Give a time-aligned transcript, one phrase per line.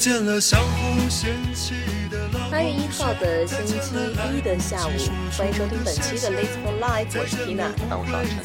[0.00, 1.74] 见了相互嫌弃
[2.10, 3.74] 的老八月一号的星期
[4.34, 4.92] 一的下午，
[5.36, 7.68] 欢迎收听本期的《Late for Life》，我是 Tina。
[7.86, 8.40] 那我是阿晨。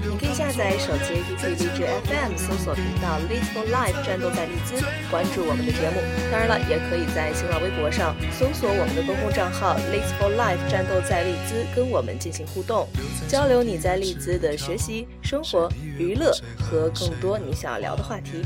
[0.00, 6.00] 你可以下载手机 APP 荔枝 FM，搜索频道 Late for Life，战斗在利兹，关注我们的节目。
[6.32, 12.88] 当然了，也可以在新浪微博上搜索我们的公共账号 Late for Life，战斗在利兹，跟我们进行互动，
[13.28, 18.40] 交流你在利兹的学习、生活、娱乐和更多你想要聊的话题。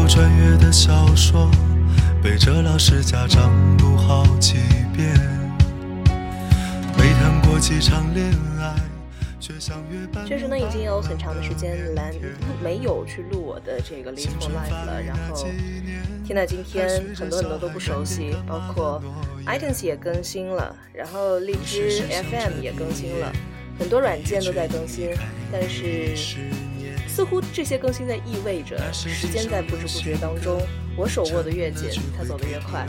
[0.00, 1.50] 偷偷穿越的小说，
[2.22, 4.54] 背着老师家长读好几
[4.96, 5.14] 遍。
[6.96, 8.26] 没谈过几场恋
[8.58, 8.74] 爱，
[9.38, 10.24] 却像约伴。
[10.24, 12.14] 确实呢，已经有很长的时间来
[12.64, 15.02] 没有去录我的这个《Live for Life》了。
[15.02, 15.46] 然后，
[16.24, 19.02] 听到，今天很多很多都不熟悉，包括
[19.44, 23.30] iTunes 也更新了，然后荔枝 FM 也更新了，
[23.78, 25.10] 很多软件都在更新，
[25.52, 26.16] 但是。
[27.20, 30.58] 似乎这些更新在意味着时间在不知不觉当中，
[30.96, 32.86] 我手握的越紧，它走得越快。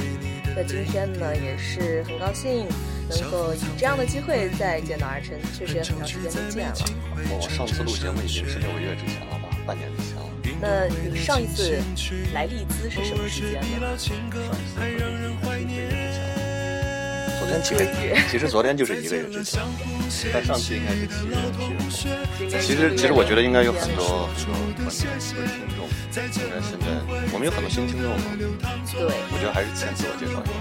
[0.56, 2.66] 那今天呢，也是很高兴
[3.10, 6.76] 能够以这样的机会再见到阿晨，确实也很长时间没见了。
[7.30, 10.24] 我上次录节目已经是六个月之前了吧，半年之前了。
[10.62, 11.82] 那你上一次
[12.34, 13.98] 来利兹是什么时间呢？
[13.98, 15.91] 上一次
[17.52, 18.16] 天几个月？
[18.32, 19.62] 其实昨天就是一个月之前。
[20.32, 21.36] 但上次应该是七月
[21.92, 22.16] 七月
[22.48, 22.62] 份。
[22.62, 25.04] 其实其实我觉得应该有很多很多观众不是
[25.52, 26.88] 听众，应该现在
[27.34, 28.24] 我们有很多新听众嘛。
[28.40, 29.04] 对。
[29.04, 30.56] 我觉得还是先自我介绍一下。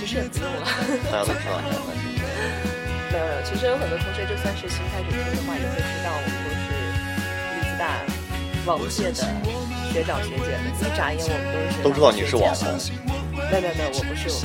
[0.00, 0.64] 其实也不用了。
[1.12, 1.76] 大家都知道你在
[3.12, 6.72] 没有没有，其实有很多同学就算是新开始听的话，也会知道我们都是
[7.52, 8.00] 利兹大
[8.64, 9.20] 往届的
[9.92, 10.72] 学长学姐们。
[10.72, 11.84] 一眨眼我们都是。
[11.84, 12.64] 都知道你是网红。
[13.50, 14.40] 没有没有没有，我不是我。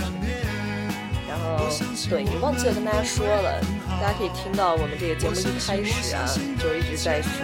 [1.36, 1.68] 然后，
[2.10, 3.60] 对你忘记了跟大家说了，
[4.00, 6.24] 大家可以听到我们这个节目一开始啊，
[6.58, 7.44] 就一直在说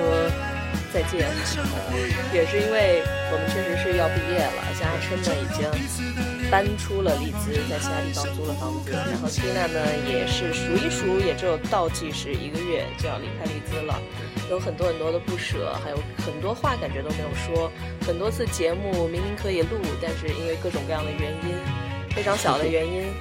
[0.94, 1.28] 再见，
[2.34, 5.68] 也是因为我们确实是要毕业了，像阿琛呢已经
[6.50, 14.00] 搬出了利兹，在其他地方租了房子，然后 Tina 呢也是数一数，也只有倒计时一个月就要离开利兹了，
[14.50, 17.70] 有很多很多的不舍，还有很多话感觉都没有说，
[18.08, 23.12] 很多次节目明明可以录，但是因为各种各样的原因，非常小的原因。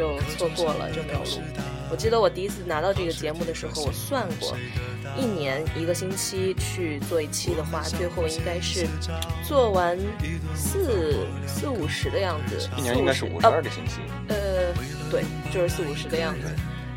[0.00, 1.42] 就错过了，就没有录。
[1.90, 4.56] 我记得我第一次拿到这个节目的时候，我算过，
[5.18, 8.86] 一年一个星期去做一期的话，最后应该是
[9.46, 9.98] 做完
[10.54, 12.66] 四四五十的样子。
[12.78, 14.00] 一年应该是五十二个星期。
[14.28, 14.72] 呃，
[15.10, 15.22] 对，
[15.52, 16.48] 就是四五十的样子。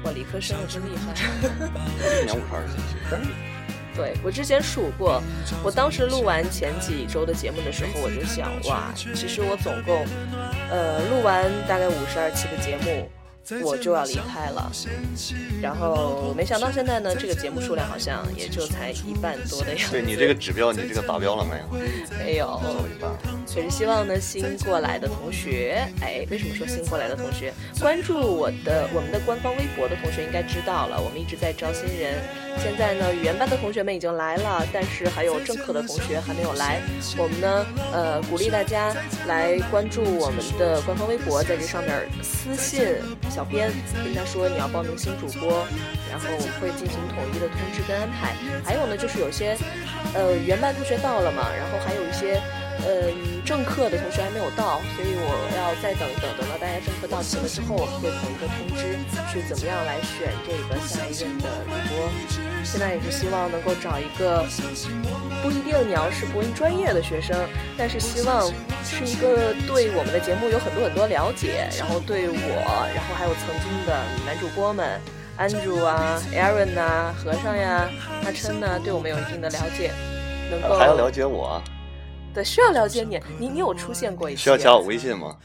[0.06, 1.14] 哇，理科生真厉害。
[2.22, 3.53] 一年五十二个星期。
[3.96, 5.22] 对，我之前数过，
[5.64, 10.06] 我当时录完前几周的节目的时候，我就想，哇，其实我总共。
[10.70, 13.10] 呃，录完大概五十二期的节目，
[13.64, 14.72] 我就要离开了。
[15.62, 19.92] 然后没想到现在呢，这个节目数量好像也就才一半多的样子。
[19.92, 22.18] 对你这个指标，你这个达标了没有？
[22.18, 23.12] 没有，一半。
[23.54, 27.54] 所以希望呢，新过来的同学，哎，为什么说新过来的同学？
[27.80, 32.16] 关注我的我们的官方微博的同学应该知道了，我们一直在招新人。
[32.58, 36.82] 现在呢，语言班的同学们已经来了，但是还有正课的同学还没有来。
[37.16, 38.92] 我们呢，呃，鼓励大家
[39.28, 41.94] 来关注我们的官方微博，在这上面
[42.24, 42.82] 私信
[43.30, 43.70] 小编，
[44.04, 45.64] 跟他说你要报名新主播，
[46.10, 48.34] 然后我们会进行统一的通知跟安排。
[48.66, 49.56] 还有呢，就是有些，
[50.16, 52.42] 呃，语言班同学到了嘛，然后还有一些。
[52.86, 59.00] 嗯，正课的同学还没有到，所以我要再等等，等到大家正课到齐了之后，我们会统一的通知
[59.32, 62.12] 是怎么样来选这个下一任的主播。
[62.64, 64.44] 现在也是希望能够找一个
[65.42, 67.38] 不一定你要是播音专业的学生，
[67.78, 68.52] 但是希望
[68.84, 75.00] 是一个对我们的节目有很多很多了解，然后对我，然后还有曾经的男主播们
[75.40, 77.88] ，Andrew 啊，Aaron 啊，和尚呀，
[78.26, 79.92] 阿琛呢，对我们有一定的了解，
[80.52, 81.62] 能够还要了解我。
[82.34, 84.42] 对，需要了解你，你你有出现过一次？
[84.42, 85.38] 需要加我微信吗？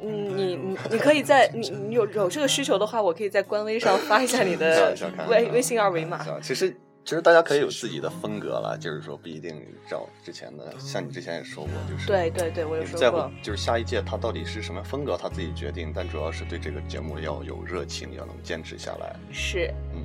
[0.00, 4.96] 嗯，你你你可以在你你有有这个需求的话，我可以在官微上发一下你的
[5.28, 6.24] 微微信二维码。
[6.40, 6.70] 其实
[7.04, 9.60] 其实大家可以有自己的风格了，就是说不一定
[9.90, 10.72] 照之前的。
[10.78, 15.92] 像你之前也说过，就是对对对，我有说过，就是下一届他到底是什么风格，他自己决定。
[15.92, 19.16] 但主要是对这个节目要有热情，要能坚持下来。
[19.32, 20.04] 是，嗯，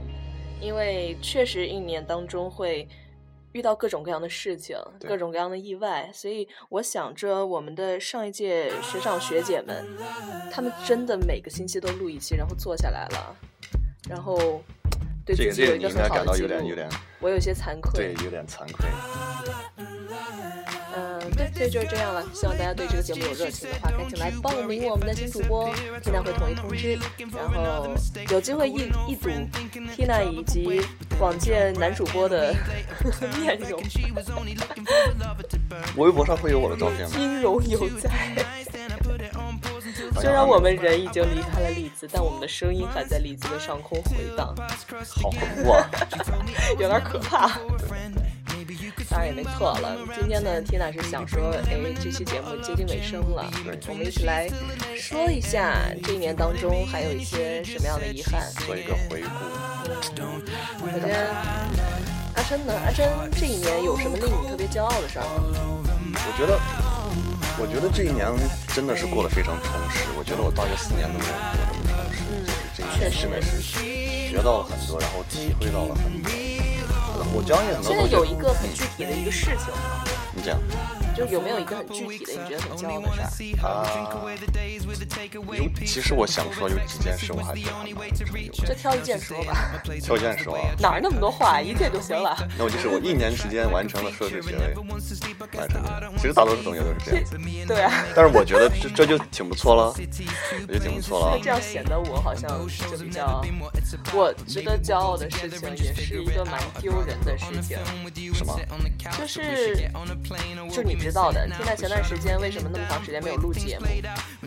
[0.60, 2.88] 因为确实一年当中会。
[3.54, 9.86] 遇到各种各样的事情，各种各样的意外，所以我想着我们的上一届学长学姐们，
[10.52, 13.36] 他们真的每个星期都录一期，然后坐下来了，
[14.10, 14.62] 然后
[15.26, 16.54] 对自己有一个很好的记录。
[17.20, 19.93] 我有些惭愧，对，有点惭愧。
[21.38, 22.24] 嗯，对，所以就是这样了。
[22.34, 25.70] 希望大家对这个节目有热情的话，赶紧来报名我们的新主播
[26.04, 26.98] ，Tina 会统一通知。
[27.34, 27.88] 然后
[28.30, 28.76] 有机会一
[29.08, 29.30] 一组
[29.96, 30.82] Tina 以及
[31.18, 32.56] 广见男主播的
[33.40, 33.82] 面容。
[35.98, 37.18] 微博上会有我的照片吗？
[37.18, 38.10] 音容犹在。
[40.22, 44.54] 虽然我们人已经离开了利兹，但我们的声音还在利兹的上空回荡。
[45.22, 45.90] 好恐怖啊！
[46.80, 47.60] 有点可怕。
[49.10, 49.98] 当然也没错了。
[50.20, 53.52] 今天呢，Tina 是想说，哎，这期节目接近尾声了，
[53.88, 54.50] 我们一起来
[54.98, 59.28] 说一下这一年当中还有一些什么样的遗憾，做一个回顾。
[60.90, 61.28] 首先，
[62.36, 62.74] 阿琛呢？
[62.86, 63.08] 阿琛
[63.40, 65.44] 这一年有什么令你特别骄傲的事儿吗？
[66.16, 66.60] 我觉得，
[67.58, 68.28] 我觉得这一年
[68.74, 70.06] 真的是过得非常充实。
[70.18, 72.22] 我觉得我大学四年都没有过这么充实，
[72.78, 76.32] 就是这一年真的是学到了很多，然后体会到了很多。
[77.34, 77.84] 我教你很多。
[77.84, 80.04] 现在有一个很具体的一个事情吗？
[80.36, 80.60] 你讲。
[81.16, 83.68] 就有没有一个很具体的，你觉得很骄傲的事儿？
[83.68, 83.86] 啊，
[85.58, 85.70] 有。
[85.86, 87.66] 其实我想说有几件事，我还挺
[88.66, 89.82] 就挑一件说吧。
[90.02, 90.58] 挑一件说。
[90.80, 92.36] 哪儿那么多话，一件就行了。
[92.58, 94.76] 那我就是我一年时间完成了硕士学位，
[95.58, 96.12] 完成了。
[96.18, 97.24] 其实大多数同学都是这样。
[97.68, 97.92] 对啊。
[98.16, 101.40] 但是我觉得这这就挺不错了，我觉得挺不错了。
[101.42, 103.44] 这样显得我好像就比较，
[104.14, 107.78] 我值得骄傲的事情，也是一个蛮丢人的事情。
[108.34, 108.60] 什么？
[109.18, 109.92] 就是，
[110.72, 111.03] 就你。
[111.04, 113.86] 知道的，听在前段时间为什么那么长时间没有录节目？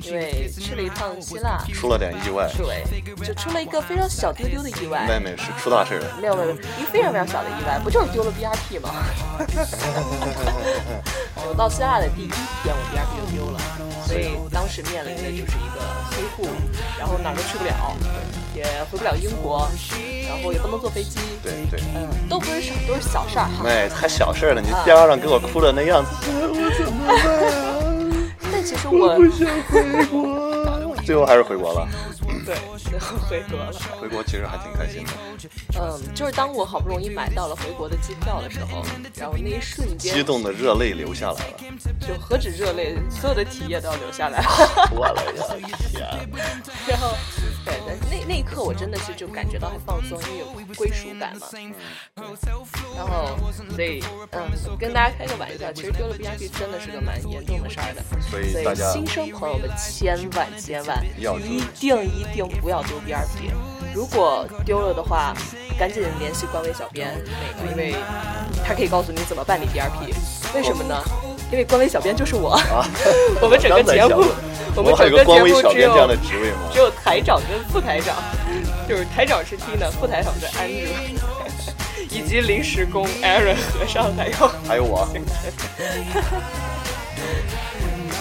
[0.00, 2.50] 因为去了一趟希腊， 出了点意外。
[2.56, 2.82] 对，
[3.22, 5.06] 就出了一个非常小丢丢的意外。
[5.06, 6.16] 妹妹是出大事了。
[6.18, 8.88] 没有没有，一个非常非常小的意外，不就是丢了 BRP 吗？
[11.46, 12.28] 我到希腊的第一
[12.62, 13.60] 天，我 BRP 就丢了，
[14.06, 15.80] 所以当时面临的就是一个
[16.10, 16.48] 黑户，
[16.98, 17.94] 然后哪儿都去不了，
[18.56, 19.68] 也回不了英国。
[20.28, 23.62] 然后也不能坐飞机，对对，嗯，都不是小，都是小事儿哈。
[23.62, 27.16] 妹，还小事儿呢，你边上给我哭的那样子，我怎么办？
[28.52, 31.86] 但其实我不想回国，最后还是回国了。
[32.46, 33.72] 对，最后回国了。
[34.00, 35.12] 回国其实还挺开心的。
[35.80, 38.84] 嗯，就是当我好不容易买到了回国的机票的时候，
[39.16, 41.58] 然后那一瞬间，激动的热泪流下来了。
[42.00, 44.44] 就何止热泪，所有的体液都要流下来。
[44.94, 46.06] 我了呀天！
[46.86, 47.16] 然后。
[47.66, 47.74] 对，
[48.08, 50.46] 那那一刻我真的是就感觉到很放松，因为有
[50.76, 51.48] 归属感嘛。
[52.14, 53.36] 然后，
[53.74, 54.00] 所以，
[54.30, 54.48] 嗯，
[54.78, 58.04] 跟大家开个玩笑，其实丢了 B R P 真的是个蛮严重的事儿的。
[58.30, 63.52] 所以大家新生朋友们千万千万一定一定不要丢 B R P。
[63.94, 65.32] 如果丢了的话，
[65.78, 67.16] 赶紧联系官微小编，
[67.60, 67.94] 那个，因为
[68.64, 70.12] 他可以告诉你怎么办理 B R P。
[70.54, 71.00] 为什么呢？
[71.52, 72.60] 因为官微小编就是我。
[73.40, 74.24] 我们整个节目。
[74.74, 76.14] 我们整个节目只有
[76.70, 78.14] 只有台长跟副台长，
[78.86, 80.90] 就是台长是 Tina，副台长是安德，
[82.10, 84.34] 以及临时工 Aaron 和尚，还有
[84.68, 85.08] 还有我。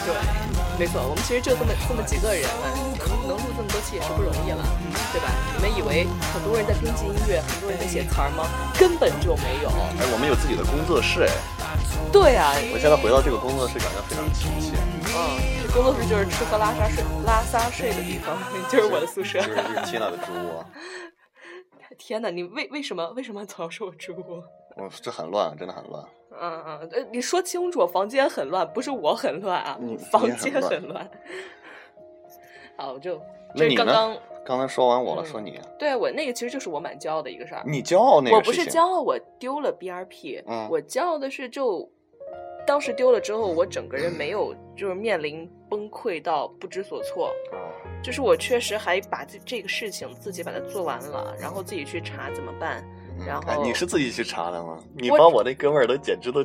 [0.05, 0.15] 对，
[0.77, 2.43] 没错，我们其实就这么这么几个人，
[2.99, 4.61] 能能录这么多期也是不容易了，
[5.13, 5.31] 对吧？
[5.55, 8.45] 你们以为很多人在编辑音乐，很多人在写词儿吗？
[8.77, 9.69] 根本就没有。
[9.69, 11.31] 哎，我们有自己的工作室，哎。
[12.11, 14.75] 对啊，我现在回到这个工作室，感觉非常亲切。
[15.15, 15.39] 嗯。
[15.63, 18.35] 这工作室就是吃喝拉撒睡拉撒睡的地方，
[18.69, 19.39] 就是我的宿舍。
[19.39, 19.55] 就是
[19.87, 20.63] 天呐的猪窝。
[21.97, 24.43] 天哪，你为为什么为什么总要说我猪窝？
[24.75, 26.03] 我，这很乱，真的很乱。
[26.39, 29.79] 嗯嗯，呃，你说清楚，房间很乱，不是我很乱啊，
[30.11, 31.09] 房间很乱。
[32.77, 33.21] 好，我就
[33.53, 35.59] 那你刚刚刚才说完我了，说你。
[35.79, 37.63] 对我那个其实就是我蛮骄傲的一个事儿。
[37.65, 38.35] 你骄傲那个？
[38.35, 40.43] 我不是骄傲，我丢了 BRP。
[40.47, 40.67] 嗯。
[40.69, 41.89] 我骄傲的是就。
[42.67, 47.31] 当时丢了之后，我整个人没有就是面临崩溃到不知所措，
[48.01, 52.83] 就是我确实还把这这个事情自己把它做完了，然后自己去查怎么办。
[53.25, 54.79] 然后你是自己去查的吗？
[54.95, 56.43] 你把我那哥们儿都简直都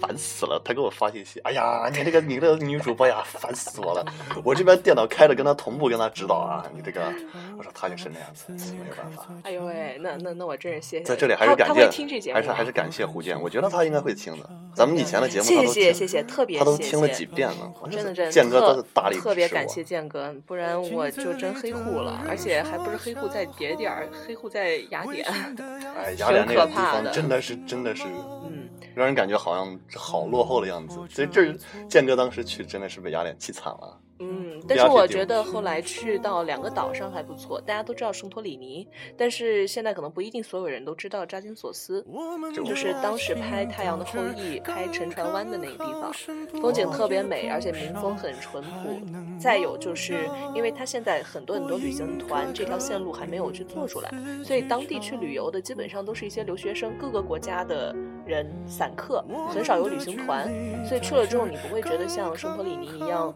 [0.00, 0.60] 烦死了。
[0.64, 4.04] 他给我发信息，哎呀，你这个你这个女主播呀，烦死我了。
[4.44, 6.64] 我这边电脑开着，跟他同步，跟他指导啊。
[6.74, 7.12] 你这个，
[7.58, 9.26] 我说他就是那样子，没有办法。
[9.42, 11.04] 哎呦喂，那那那我真是谢谢。
[11.04, 13.40] 在这里还是感谢，还是还是感谢胡建。
[13.40, 14.48] 我觉得他应该会听的。
[14.74, 17.72] 咱们以前的节目，谢谢谢谢，特别他都听了几遍了。
[17.90, 25.26] 真的真的，建哥都是大力特别感谢建哥，不然我就真黑户了，而且还不是黑户在别地儿，黑户在雅典。
[25.96, 28.04] 哎，雅典那个地方真的是真的是，
[28.44, 30.98] 嗯，让人感觉好像好落后的样子。
[31.10, 31.52] 所以这
[31.88, 34.00] 建哥当时去真的是被雅典气惨了。
[34.18, 37.60] 嗯，但是我觉得后来去到两个岛上还不错。
[37.60, 42.04] 大家都知道圣托里尼，但是现在可能不一定所有人都知道扎金索斯，
[42.54, 46.12] 就是当时拍《太阳的后裔》、拍《沉船湾》的那个地方，
[46.60, 49.00] 风景特别美，而且民风很淳朴。
[49.38, 54.10] 再有就是因为它现在很多很多旅行团这条线路还没有去做出来，
[54.42, 57.94] 所以当地去旅游的基本上都是一些留学生，各个国家的。
[58.26, 60.52] 人散客，很少有旅行团，
[60.84, 63.32] 所以去了之后你不会觉得像圣托里尼一样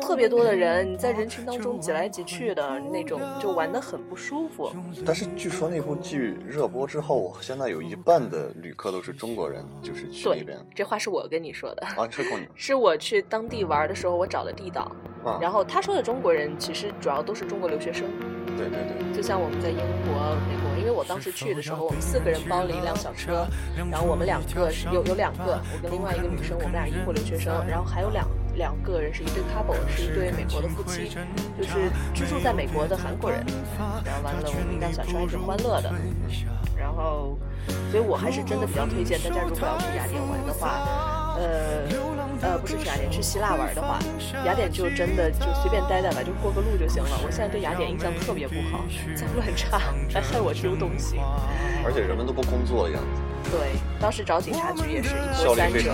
[0.00, 4.70] 特别多的人，你在人群当中挤来挤去的那种，就玩的很不舒服。
[5.04, 10.58] 但是据说那部剧热播之后，现在有一半的旅客都是中国人，就是去那边。
[10.74, 14.90] 这话是我跟你说的啊，是跟你 是我去当地玩的时候，我找的地导，
[15.40, 18.06] 然后他说的中国人其实主要都是中国留学生。
[18.56, 23.46] 对对对，就像我们在英国、美国，因为我当时去的时候，我们四个人包了一辆小车，
[23.90, 31.08] 然后我们两个有有两个，我跟另外一个女生，我们俩英国留学生，然后还有两两个人是一对 couple，是一对美国的夫妻，
[31.58, 33.44] 就是居住在美国的韩国人，
[34.04, 35.92] 然后完了我们一辆小车还挺欢乐的，
[36.76, 37.38] 然后，
[37.90, 42.10] 所以我还是真的比较推荐大家，如果要去雅典玩的话，呃。
[42.42, 43.98] 呃，不是去雅典，去希腊玩的话，
[44.46, 47.10] 雅典就真的就随便待待吧，就过个路就行了。
[47.22, 48.82] 我现在对雅典印象特别不好，
[49.14, 49.78] 脏乱差，
[50.10, 51.18] 还害我丢东西。
[51.84, 53.20] 而且人们都不工作的样子。
[53.50, 55.92] 对，当时找警察局也是一波三折，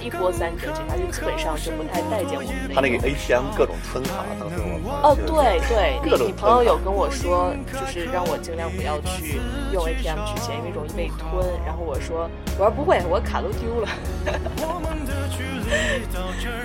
[0.00, 2.74] 一波三折，警察局基本上就不太待见我们。
[2.74, 9.40] 他那个 ATM 各种吞卡，当时我哦，对对，你朋友有跟我说，就是让我尽量不要去
[9.72, 11.46] 用 ATM 取钱，因为容易被吞。
[11.66, 13.88] 然后我说，我说不会，我卡都丢了。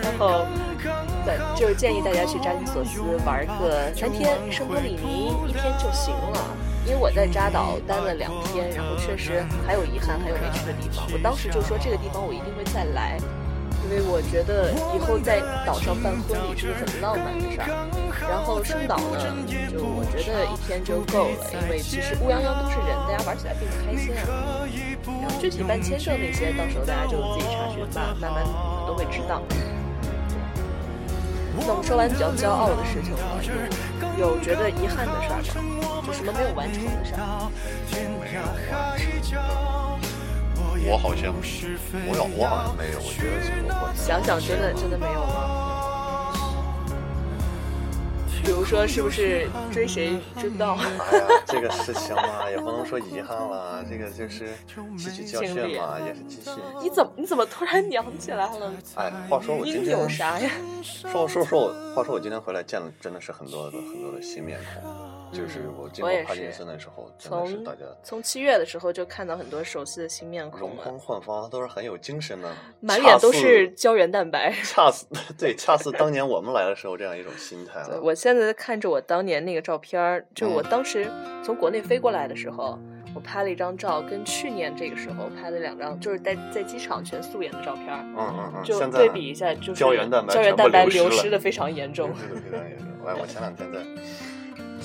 [0.01, 0.45] 然后，
[1.25, 6.39] 对，就是建议大家去扎金索斯玩个三天，圣托里尼一天就行了。
[6.85, 11.05] 因为我在扎岛待了两天，然后确实还有遗憾，还有没去的地方。
[11.11, 13.17] 我当时就说这个地方我一定会再来，
[13.83, 17.67] 因为我觉得以后在岛上办婚礼是个很浪漫的事儿。
[18.29, 19.17] 然后圣岛呢，
[19.73, 24.21] 就我觉得一天就够了，因为其实乌泱泱都是人，大家玩起来并不开心啊。
[25.21, 28.45] 然后具体办签证那些，到时候大家就自己查询吧，慢慢
[28.85, 29.41] 都会知道。
[31.57, 33.41] 那我们说完比较骄傲的事情了，
[34.17, 36.01] 有有觉得遗憾的事儿吗？
[36.05, 37.51] 就什么没有完成的事儿？
[40.87, 41.33] 我好像，
[42.07, 42.99] 我好像没有。
[42.99, 43.41] 我觉得
[43.95, 45.64] 想想真的真的没有吗？
[48.45, 50.75] 比如说，是不是追谁追不到？
[50.75, 54.53] 哎呀，这个事情嘛， 也不能说遗憾了，这个就是
[54.97, 56.51] 吸取教训嘛，也是继续。
[56.79, 58.71] 你怎么你怎么突然娘起来了？
[58.95, 60.51] 哎，话说我今天有啥呀？
[60.83, 64.91] 说说说我，话说我今天回来见了，真的是很多的很多的新面孔。
[65.35, 72.49] 就是我经过帕金森的时候，真的是大家从七月的时候就看到很多熟悉的新面孔，容光焕发，都是很有精神的，
[72.79, 75.05] 满脸都是胶原蛋白，恰似
[75.37, 77.99] 对恰似当年我们来的时候这样一种心态 了。
[78.01, 81.09] 我现在看着我当年那个照片，就我当时
[81.43, 82.79] 从国内飞过来的时候，
[83.13, 92.87] 我拍了一张照，跟去年这个时候拍的两张，就是在在机场全素颜的照片，嗯嗯嗯，就对比一下，就是胶原蛋白胶原蛋白流失的非常严重，非常严重。
[93.05, 93.79] 哎，我前两天在。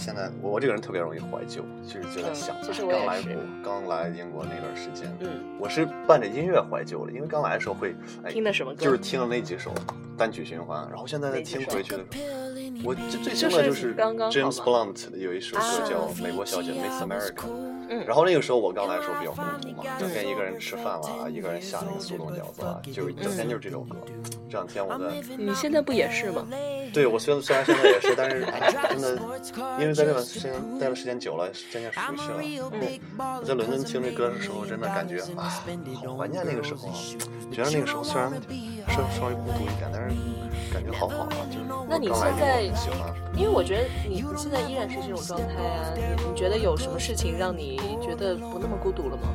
[0.01, 2.57] 现在我这个人特别容易怀旧，就是就在想，
[2.89, 5.29] 刚来国，刚来英国那段时间，嗯，
[5.59, 7.95] 我是伴着音乐怀旧了，因为刚来的时候会
[8.31, 9.75] 听的什么歌，就是听了那几首
[10.17, 17.45] 单曲循环，然后现在再听回去的时候，我最最新的就是 James Blunt 有一首歌叫《美国小姐》Miss America，
[17.91, 23.99] 嗯，然后那个时候我刚来的时候比较孤独嘛，整天一个人吃饭了，一个人下那个速冻饺子啊，就整天就是这首歌。
[24.49, 26.47] 这两天我在，你现在不也是吗？
[26.93, 28.41] 对，我虽然虽然现在也是，但是
[28.91, 29.19] 真的，
[29.79, 32.71] 因为在这段时间待的时间久了，渐渐熟悉了。
[33.19, 35.63] 我在伦敦听这歌的时候，真的感觉啊，
[36.05, 36.89] 好怀念那个时候。
[37.51, 38.31] 觉得那个时候虽然
[38.89, 40.15] 稍稍微孤独一点，但是
[40.73, 41.29] 感觉好好啊。
[41.51, 42.63] 就是那你现在，
[43.37, 45.93] 因为我觉得你你现在依然是这种状态啊。
[45.97, 49.29] 你你觉得有什么事情让你觉得不那么孤独了吗？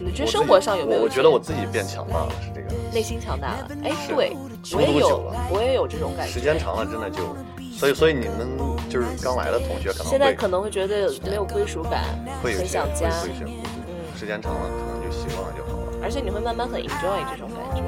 [0.00, 1.02] 你觉得生活上有没有？
[1.02, 2.74] 我觉得我自己变强大了，是这个。
[2.92, 4.36] 内心强大了，哎，对，
[4.72, 6.32] 我也有，我也有这种感觉。
[6.32, 7.36] 时间长了，真的就，
[7.76, 8.56] 所以所以你们
[8.88, 12.02] 就是刚来的同学，可能现在可能会觉得没有归属感，
[12.42, 13.10] 会很想家。
[13.10, 15.98] 嗯，时间长了，可能就习惯了就好了。
[16.02, 17.82] 而且你会慢慢很 enjoy 这种感觉。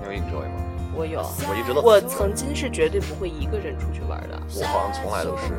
[0.00, 0.56] 你有 enjoy 吗？
[0.94, 1.80] 我有，我一直都。
[1.80, 4.38] 我曾经是绝对不会一个人出去玩的。
[4.60, 5.54] 我好像从来都是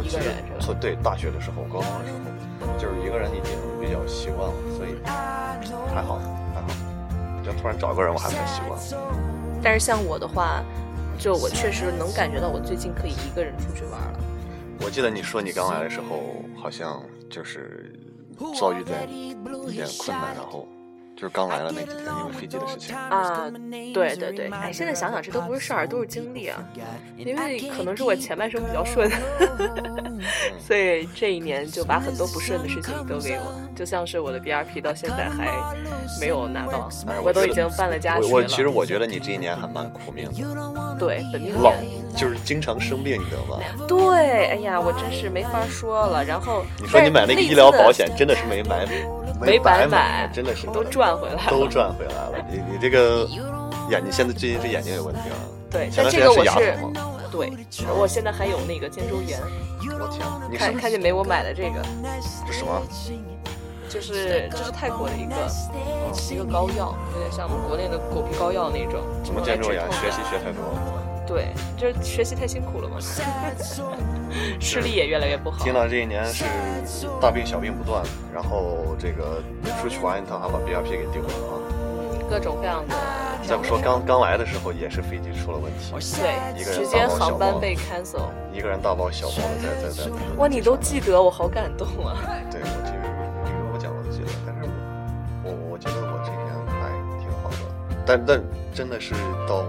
[0.00, 0.78] 一个人，是吧？
[0.80, 2.18] 对，大学的时候，高中的时候。
[2.78, 6.18] 就是一个人已经比较习惯了，所以还好
[6.54, 6.68] 还好。
[7.44, 9.33] 要突然找个人，我还不习惯。
[9.64, 10.62] 但是像我的话，
[11.18, 14.20] 就我确实能感觉到，我最近可以一个人出去玩了。
[14.80, 17.90] 我记得你说你刚来的时候，好像就是
[18.60, 19.34] 遭遇在一
[19.72, 20.68] 点困难，然后。
[21.16, 23.48] 就是刚来了那几天，因为飞机的事情啊，
[23.94, 26.62] 对对对，哎，现在想想这都不是事儿，都是经历啊。
[27.16, 29.08] 因为可能是我前半生比较顺，
[30.58, 35.46] 所以这一年就把很多不顺的事情都给我，就像是我的 B R P 到现在还
[36.20, 36.88] 没有拿到，
[37.22, 41.72] 我都已经办了家我其实我觉得你这一年还蛮苦命的，对，本命老
[42.16, 43.62] 就是经常生病，你知道吗？
[43.86, 46.24] 对，哎呀，我真是没法说了。
[46.24, 48.84] 然后你说你买那个医疗保险，真的是没买。
[49.44, 52.44] 没白买，真的是都赚回来了，都赚回来了。
[52.50, 53.28] 你你这个
[53.90, 55.36] 眼睛现在最近是眼睛有问题了？
[55.70, 56.50] 对，前段时这个我是
[57.30, 57.52] 对，
[57.98, 59.40] 我现在还有那个肩周炎。
[60.00, 61.12] 我天，你看看见没？
[61.12, 61.82] 我买的这个，
[62.46, 62.82] 这什么？
[63.88, 65.34] 就是这是泰国的一个
[66.32, 69.00] 一个膏药，有点像我们国内的狗皮膏药那种。
[69.22, 69.82] 什么肩周炎？
[69.92, 71.03] 学习学太多了。
[71.26, 72.96] 对，就是学习太辛苦了嘛，
[74.60, 75.62] 视力也越来越不好。
[75.64, 76.44] 听到这一年是
[77.20, 78.02] 大病小病不断，
[78.32, 79.42] 然后这个
[79.80, 81.54] 出去玩一趟还把 B R P 给丢了啊。
[82.28, 82.94] 各种各样的。
[83.46, 90.10] 再不说刚刚来的时候也是飞机出了问题，对，一个人直接航班被 cancel，一个人大包小包的在在在。
[90.38, 92.16] 哇，你都记得，我好感动啊。
[92.50, 92.98] 对，我记得，
[93.44, 94.62] 你跟我讲我都记得，但是
[95.44, 96.88] 我我我觉得我这一年还
[97.20, 97.56] 挺好的，
[98.06, 98.42] 但但
[98.74, 99.14] 真的是
[99.46, 99.62] 到。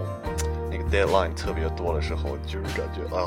[0.96, 3.20] A line 特别多的时候，就是感觉啊，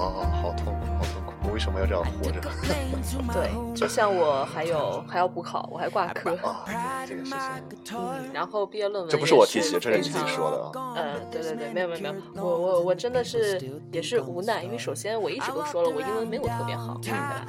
[0.43, 1.18] 好痛，好痛！
[1.59, 2.41] 为什么要这样活着？
[3.35, 7.99] 对， 就像我还有 还要补考，我还挂科啊，这个事情。
[7.99, 10.81] 嗯，然后毕业论文这不是我提起，这是你自己说的。
[10.97, 13.61] 嗯，对对对，没有没有没有，我我我真的是
[13.91, 17.01] 也是无奈，因为首先我一直都说了，我英文没有特别好？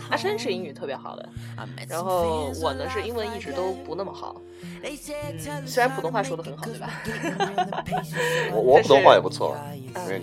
[0.10, 1.30] 阿山是英语特别好的，
[1.88, 4.42] 然后我呢是英文一直都不那么好。
[4.82, 6.90] 嗯，虽然普通话说的很好，对吧？
[8.54, 9.56] 我我普通话也不错。
[9.56, 9.70] 嗯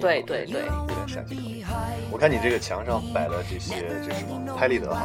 [0.01, 1.75] 对对对，有点陕西口
[2.13, 4.55] 我看你这个墙上摆了这些，这是什么？
[4.57, 5.03] 拍立得哈。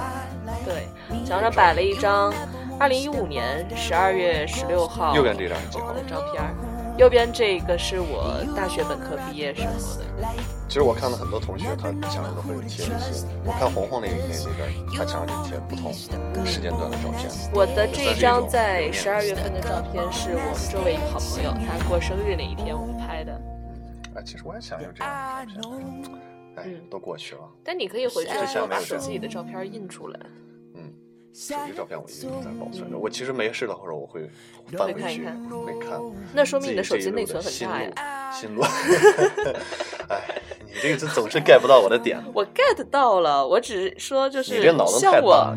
[0.65, 0.87] 对，
[1.25, 2.33] 墙上摆了一张
[2.79, 6.43] 二零一五年十二月十六号右边这张是几号的照片？
[6.97, 10.27] 右边这个是我大学本科毕业时候的。
[10.67, 13.25] 其实我看了很多同学，他墙上都会有贴这些。
[13.43, 15.91] 我看红红那那那个，他墙上就贴不同
[16.45, 17.29] 时间段的照片。
[17.53, 23.33] 我的这一张在十二月份的照片是我们周围一个好朋友，他过生日那一天我们拍的。
[24.15, 26.21] 哎，其实我也想有这样的照片，
[26.55, 27.41] 哎，都过去了。
[27.63, 30.19] 但你可以回去的时候把手机里的照片印出来。
[31.31, 32.97] 嗯，手机照片我一直在保存着。
[32.97, 34.29] 我其实没事的时候我会
[34.77, 35.25] 翻回去
[35.65, 35.99] 会看。
[36.33, 38.31] 那说明你的手机内存很大呀。
[38.31, 38.61] 心路。
[40.09, 40.21] 哎。
[40.73, 42.17] 你这个是总是 get 不到我的点。
[42.33, 44.57] 我 get 到了，我只是说就是。
[44.57, 45.53] 你这脑洞太大。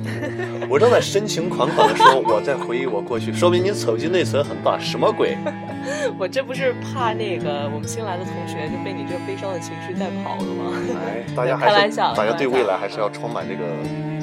[0.69, 5.39] 我正在深情款款的说，我在回忆我过去，说明你手机内存很大，什么鬼？
[6.19, 10.73] 我这不是怕那个我们新来的同学就被你这个悲伤的情绪带跑了吗？
[11.07, 13.65] 哎，大家还是大家对未来还是要充满这个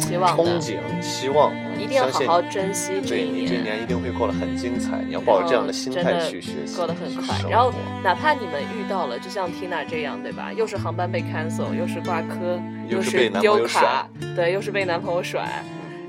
[0.02, 1.54] 希望、憧憬、希望。
[1.80, 3.48] 一定要好好珍惜这一年。
[3.48, 5.02] 这一年一定会过得很精彩。
[5.08, 6.76] 你要抱着这样的心态去学习。
[6.76, 7.36] 过得很快。
[7.50, 10.52] 然后哪怕你们遇到了，就像 Tina 这样，对吧？
[10.54, 15.64] 又是航班被 cancel，又是挂科，又是丢卡，对，又是被男朋友甩，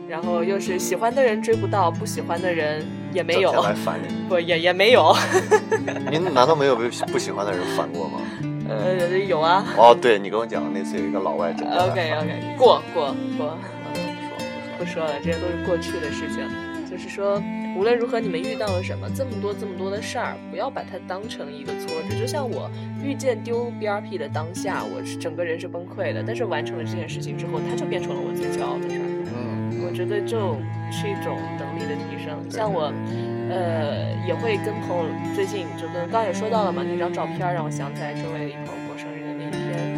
[0.08, 3.50] 然后又是喜欢的人追不到，不喜欢的人也没有。
[3.62, 4.14] 来烦你。
[4.28, 5.16] 不，也也没有。
[6.10, 8.20] 您难道没有被不喜欢的人烦过吗？
[8.68, 9.64] 呃，有啊。
[9.78, 11.84] 哦，对你跟我讲那次有一个老外真的。
[11.84, 13.56] OK OK，过过过。
[14.82, 16.42] 不说了，这些都是过去的事情。
[16.90, 17.40] 就是说，
[17.78, 22.18] 无论如何，你们遇到了什么，这么多这么多的事儿，不要把它当成一个挫折。
[22.18, 22.68] 就像我
[23.02, 26.22] 遇见丢 BRP 的当下，我是整个人是崩溃的。
[26.26, 29.06] 但是完成了这件事情之后，它就变成了我最骄傲的事儿。
[29.32, 32.36] 嗯，我觉得这种是一种能力的提升。
[32.50, 32.92] 像我，
[33.48, 39.96] 呃，也会跟朋友最近就跟刚也说到了嘛，那张照片让我想起来周围一朋友过生日的那一天。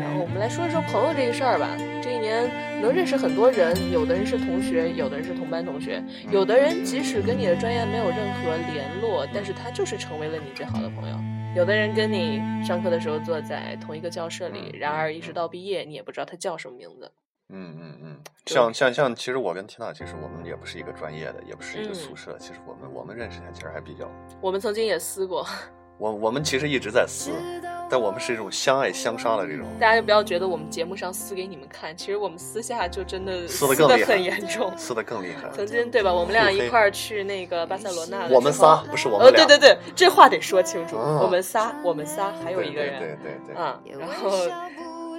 [0.00, 1.68] 然后我们来说一说朋友这个事儿吧。
[2.02, 11.16] 这一年能认识很多人，有的人是同学，有的人是同班同学，有的人即使跟你的专业没有任何联络，但是他就是成为了你最好的朋友。
[11.56, 17.10] 有的人跟你上课的时候坐在同一个教室里，然而一直到毕业，你也不知道他叫什么名字。
[17.52, 24.08] 嗯嗯嗯，像像像，其实我跟缇娜，其实我们也不是一个专业的，也不是一个宿舍，其实我们我们认识还其实还比较。
[24.40, 25.44] 我们曾经也撕过。
[25.98, 27.32] 我我们其实一直在撕。
[27.90, 35.50] 但我们是一种相爱相杀的这种，大家就不要觉得我们节目上撕给你们看，其实我们私下就真的撕的更很严重，撕的更厉害。
[35.52, 36.12] 曾经对吧？
[36.12, 39.44] 我们俩一块儿去那个巴塞罗那，我们仨不是我们俩。
[39.44, 40.96] 对对对，这话得说清楚。
[40.96, 44.30] 我们仨，我们仨还有一个人，对对对，啊，然后。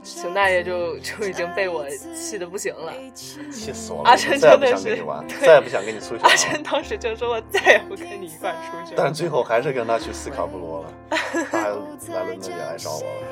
[0.04, 4.10] 熊大爷就就已经被我气的不行了，气死我了！
[4.10, 4.98] 阿琛真的是，
[5.40, 6.24] 再也不想跟你出去。
[6.24, 11.18] 阿琛当时就说：“我再也不跟你一块出去。”但是最后还是跟他去斯卡布罗了，他
[11.60, 11.76] 还来
[12.24, 13.28] 伦敦也来找我了，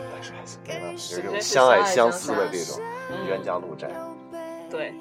[0.67, 2.79] 但是这种 相爱相思的这种
[3.27, 3.89] 冤家路窄。
[4.69, 4.93] 对，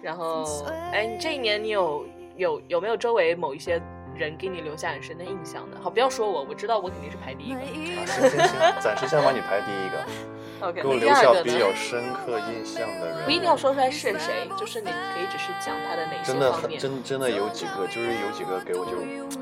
[0.00, 0.44] 然后
[0.92, 3.82] 哎，你这一年你有有有没有周围某一些
[4.14, 5.78] 人给你留下很深的印象的？
[5.82, 7.58] 好，不要说我，我知道我肯定是排第一个。
[7.58, 10.35] 啊行行行，暂时先把你排第一个。
[10.74, 18.92] 给我留下比较深刻印象的人，不一定要说出来是谁，就是你可以只是讲他的哪些真的很真真的有几个，就是有几个给我就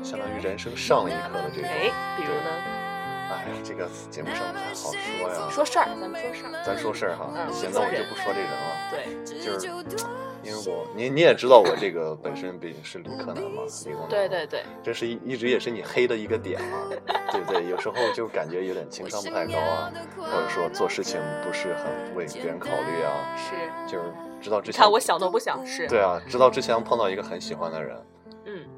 [0.03, 1.69] 相当于人生上了一课的这种。
[1.69, 2.84] 哎，比如呢？
[3.35, 5.49] 哎，哎呀，这个节目上不太好说呀。
[5.49, 6.63] 说事儿，咱们说事儿。
[6.65, 7.29] 咱说事儿哈。
[7.35, 8.65] 嗯行，那我就不说这人了。
[8.91, 9.67] 对，就是
[10.43, 14.09] 因为我，你你也知道我这个本身毕竟是理科男嘛，理工男。
[14.09, 16.77] 对对对，这是一一直也是你黑的一个点嘛，
[17.31, 17.67] 对不对？
[17.67, 23.91] 有时候就感觉有点情商不太高啊，或者说做事情不是很为别人考虑啊，是。
[23.91, 24.05] 就是
[24.41, 25.87] 知道之前看我想都不想，是。
[25.87, 28.05] 对啊，知道之前碰到一个很喜欢的人，嗯，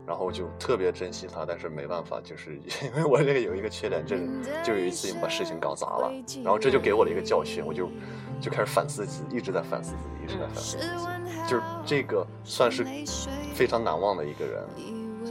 [0.08, 4.26] 然后就特别珍惜他，但是没办法，就是 因为我这个有一个缺点，就是
[4.64, 6.10] 就有一次把事情搞砸了，
[6.42, 7.90] 然后这就给我了一个教训，我就
[8.40, 12.86] 就开始反思自己，一直在反思自己，一直在反思自己，就是这个算是
[13.54, 14.64] 非常难忘的一个人。
[14.78, 15.26] 嗯，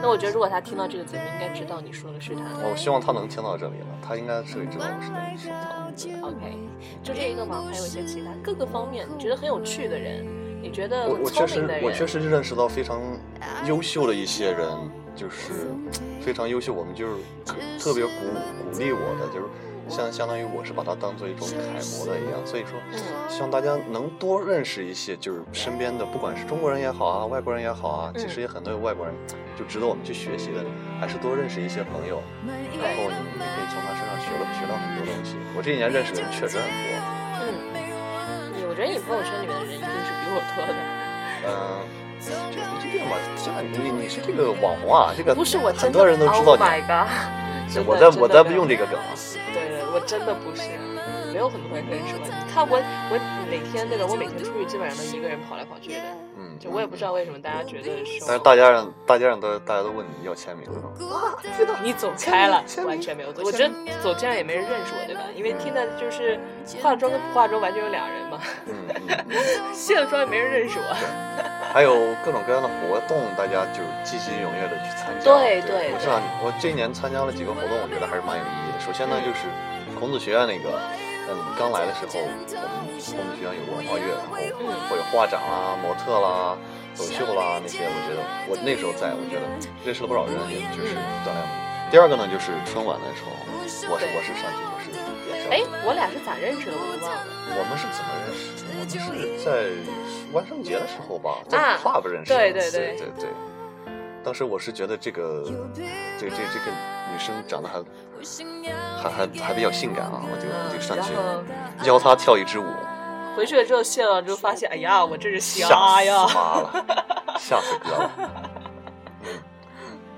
[0.00, 2.44] 那我觉得如果他听到这个节目，应该知道你说的是他。
[2.62, 5.84] 我希望他能听到这里了，他应该是会知道我是在说他。
[6.28, 6.56] OK，
[7.02, 7.64] 就这一个吗？
[7.68, 10.24] 还有一些其他各个方面你觉得很有趣的人，
[10.66, 13.00] 你觉得我我确实我确实认识到非常
[13.66, 14.66] 优秀的一些人，
[15.14, 15.52] 就是
[16.20, 17.14] 非常优秀，我们就是
[17.78, 18.10] 特别鼓
[18.72, 19.46] 鼓励我的，就是
[19.88, 21.56] 相相当于我是把他当做一种楷
[21.94, 22.98] 模的一样，所以说嗯
[23.28, 29.14] 希望大家能多认识一些，就是身边的，不管是中国人也好啊，外国人也好啊，嗯其实也很多外国人
[29.56, 30.64] 就值得我们去学习的，
[30.98, 35.36] 还是多认识一些朋友，然后你你可以从他身上学了学到很多东西。
[35.56, 37.15] 我这一年认识的人确实很多，
[38.76, 40.74] 觉得你朋友圈里面的人一定是比我多的。
[41.48, 41.50] 嗯。
[42.18, 42.36] 这个
[42.82, 46.60] 这样吧，这样你你是这个网红啊，这个不是我很多人都知道 Oh。
[46.60, 47.08] my god！
[47.86, 49.14] 我在我在不用这个梗啊。
[49.54, 50.68] 对对，我真的不是，
[51.32, 52.26] 没有很多人认识我。
[52.26, 52.76] 你看我
[53.10, 53.14] 我
[53.48, 56.02] 每天那个，我每天出去基本上都一个人跑来跑去的，
[56.35, 60.90] 嗯，就我也不知道为什么大家觉得说，但是大家让大家让都大家都问你要签名了吗？
[61.82, 63.42] 你走开了完全没有走。
[63.44, 65.22] 我觉得走这样也没人认识我，对吧？
[65.34, 66.38] 因为听的就是
[66.82, 68.40] 化妆跟不化妆完全有俩人嘛。
[69.72, 70.96] 卸了妆也没人认识我。
[71.72, 75.24] 还有各种各样的活动，大家就积极踊跃的去参加。
[75.24, 78.80] 对对我知道你，我这一年参加了几个活动，我觉得还是蛮有意义的。
[78.80, 79.44] 首先呢，就是
[79.98, 80.80] 孔子学院那个，
[81.28, 84.34] 嗯，刚来的时候，我们我们学校有文化月，然后
[84.88, 86.56] 会有画展啦、模特啦、
[86.94, 89.44] 走秀啦那些，我觉得我那时候在，我觉得
[89.84, 90.94] 认识了不少人，也就是
[91.26, 91.42] 锻炼。
[91.90, 93.30] 第二个呢，就是春晚的时候，
[93.90, 94.90] 我是我是上去我是
[95.30, 96.74] 也上哎，我俩是咋认识的？
[96.74, 97.26] 我都忘了。
[97.58, 98.74] 我们是怎么认识的？
[98.74, 99.70] 我们是在
[100.32, 103.30] 万圣节的时候吧，在啊 club 认识对对对对对
[104.26, 105.44] 当时我是觉得这个
[106.18, 106.72] 这这这个
[107.12, 107.80] 女生长得还
[109.00, 111.12] 还还还比较性感啊，我就我就上去
[111.88, 112.64] 邀她跳一支舞，
[113.36, 116.34] 回去了之后卸了之后发现，哎呀，我这是瞎呀死！
[116.34, 116.84] 妈了，
[117.38, 118.10] 吓死哥了。
[119.22, 119.28] 嗯，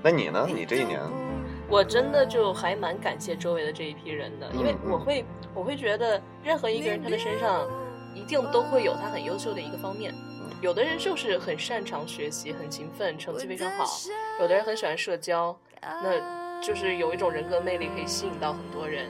[0.02, 0.48] 那你呢？
[0.48, 1.02] 你这一年，
[1.68, 7.60] 我真的就还蛮感谢周围的这一批人的，因为我会我会觉得任何一个人他的身上
[8.14, 10.14] 一定都会有他很优秀的一个方面。
[10.60, 13.84] 有的人就是很擅长学习，很勤奋，成绩非常好；
[14.40, 19.06] 有的人很喜欢社交，那就是有一种人格魅力可以吸引到很多人。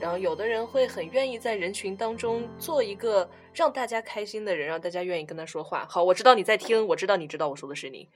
[0.00, 5.84] 然后有的人会很愿意在人群当中做一个让大家开心的人，让大家愿意跟他说话。
[5.90, 8.08] 好，我知道你在听，我知道你知道我说的是你。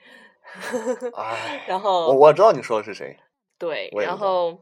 [1.15, 3.19] 哎， 然后我我知道你说的是谁。
[3.59, 4.61] 对，然后，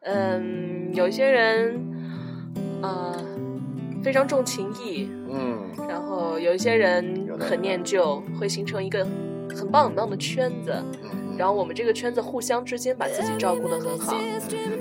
[0.00, 1.80] 嗯，有一些人，
[2.82, 3.16] 啊、
[4.04, 9.04] 非常重情义，嗯然后有一些人很念旧，会形成一个
[9.56, 10.72] 很棒很棒的圈子。
[11.02, 14.14] 嗯然后我们这个圈子互相之间把自己照顾得很好。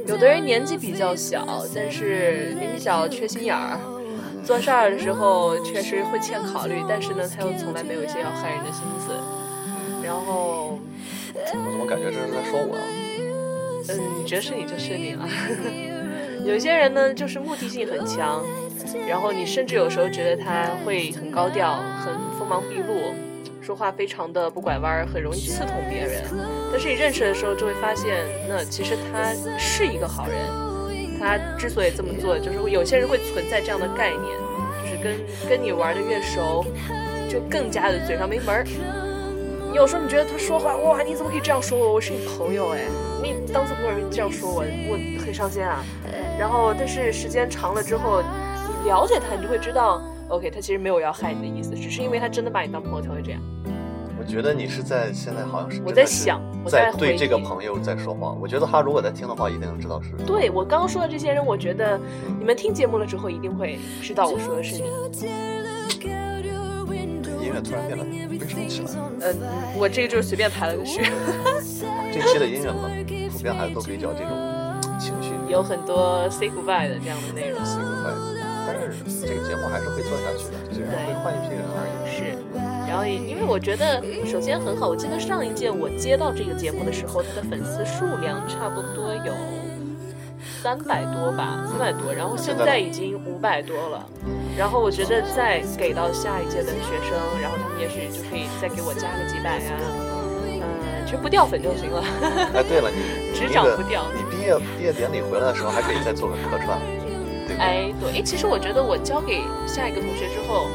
[0.05, 3.79] 有的人年纪比较小，但是年纪小缺心眼儿，
[4.45, 9.15] 做事儿的时候确实会欠考虑，但是呢，他又从来没有一些要害人的心思。
[10.03, 10.77] 然后，
[11.33, 12.77] 我怎么感觉这是在说我？
[13.89, 15.27] 嗯，你觉得是你就是你了。
[16.45, 18.43] 有些人呢，就是目的性很强，
[19.07, 23.13] 然后你甚至有时候觉得他会很高调、很锋芒毕露，
[23.61, 26.23] 说话非常的不拐弯，很容易刺痛别人。
[26.71, 30.35] 但是你认识的时候，就会发现，那其实他是一个好人。
[31.19, 34.21] 他之所以这么做，就是有些人会存在这样的概念，
[34.83, 36.65] 就是跟跟你玩的越熟，
[37.29, 38.65] 就更加的嘴上没门儿。
[39.73, 41.93] 有时候你觉得他说话，哇，你怎么可以这样说我？
[41.93, 42.81] 我是你朋友哎，
[43.21, 45.83] 你当次朋友这样说我，我很伤心啊。
[46.37, 48.21] 然后，但是时间长了之后，
[48.85, 53.41] 了解他，你就会知道，OK，他其实没有要害你的意思，只是因为他真的把你当朋友才会这样。
[54.19, 58.31] 我觉得你是在现在好像是我在想我在在对这个朋友在说话。
[58.39, 60.11] 我觉得他如果在听的话，一定能知道是。
[60.25, 61.99] 对我刚刚说的这些人，我觉得
[62.39, 64.83] 你们听节目了之后，一定会知道我说的是你。
[67.41, 69.01] 音乐突然变得悲伤起来。
[69.19, 69.37] 嗯，
[69.77, 71.01] 我这个就是随便排了个序，
[72.11, 72.89] 这期的音乐嘛，
[73.29, 74.31] 普遍还都比较这种
[74.97, 77.59] 情绪有很多 say goodbye 的这样的内容。
[77.65, 78.15] say goodbye，
[78.65, 81.91] 但是这个节目还是会做下去的，只是会换一批人而已。
[82.09, 82.35] 是，
[82.87, 89.33] 然后也因为我觉得首先很好，我记得上一届我接到这个节目的时候，它的粉丝数量差不多有
[90.61, 94.05] 三百多吧，三百多，然后现在已经五百多了。
[94.57, 99.73] 然后我觉得再给到下一届的学生，然后他们也许就可以再给我加个几百呀，
[100.61, 100.61] 嗯，
[101.05, 102.03] 其实不掉粉就行了。
[102.53, 104.05] 哎，对了，你只涨不掉。
[104.13, 106.77] 你毕业毕业典礼回来的时候，还可以再做个客串。
[107.59, 110.67] 哎，对，哎，其实我觉得我交给下一个同学之后，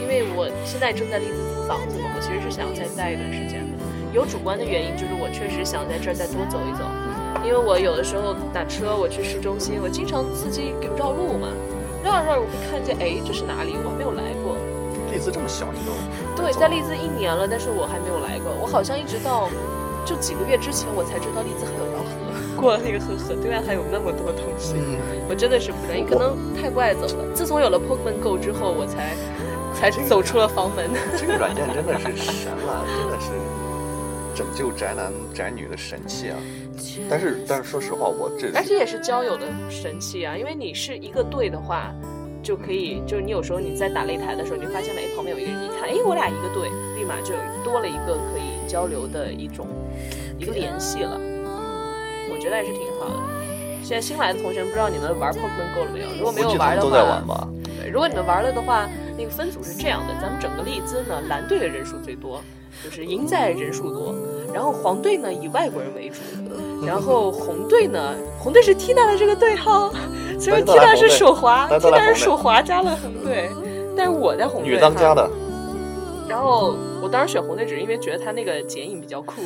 [0.00, 3.72] 因为我现在正在丽兹租房子嘛，我其实是想要再待一段时间的。
[4.12, 6.84] 有主观的原因，就是我确实想在这儿再多走一走，
[7.44, 11.48] 因为我有的时候打车我去市中心，我经常司机给绕路嘛。
[12.04, 13.74] 绕着绕着，我会看见，哎，这是哪里？
[13.82, 14.54] 我还没有来过。
[15.10, 15.90] 丽兹这么小，你都
[16.38, 18.54] 对，在丽兹一年了，但是我还没有来过。
[18.62, 19.50] 我好像一直到
[20.04, 21.84] 就几个月之前，我才知道丽兹还有
[22.56, 24.74] 过了那个河，河对岸还有那么多东西。
[25.28, 27.24] 我真的是不知道，可能太不爱走了。
[27.34, 29.14] 自从有了 Pokemon Go 之后，我才
[29.76, 30.90] 才走出了房门。
[31.16, 33.30] 这个软件真的是神了，真的是
[34.34, 36.36] 拯救宅男宅女的神器啊！
[37.08, 40.36] 但是，但是说实话，我这而且也是交友的神器啊！
[40.36, 41.94] 因为你是一个队的话，
[42.42, 49.66] 就可以，就是你有时候你在打擂台的时候，你就发现，哎，旁边有一个人，一看，哎，我俩一个队，立马就多了一个可以交流的一种
[50.38, 51.18] 一个联系了。
[52.36, 53.14] 我觉得还是挺好的。
[53.82, 56.06] 现在新来的同学，不知道你们玩 Pokemon Go 了没有？
[56.18, 56.84] 如果没有玩的
[57.26, 57.48] 话，
[57.80, 62.42] 对，如果你们玩了的话，那个分组是这样的：咱们整个利兹呢，蓝队的人数最多，
[62.84, 64.14] 就是赢在人数多。
[64.52, 66.20] 然后黄队呢以外国人为主，
[66.84, 69.90] 然后红队呢，红队是 Tina 的这个队号，
[70.38, 73.48] 所以 Tina 是手滑，Tina 是手滑加了红队，
[73.96, 74.72] 但是我在红队。
[74.72, 75.30] 女当家的。
[76.28, 76.74] 然后
[77.06, 79.40] 我当时选红队只是因为觉得他那个剪影比较酷，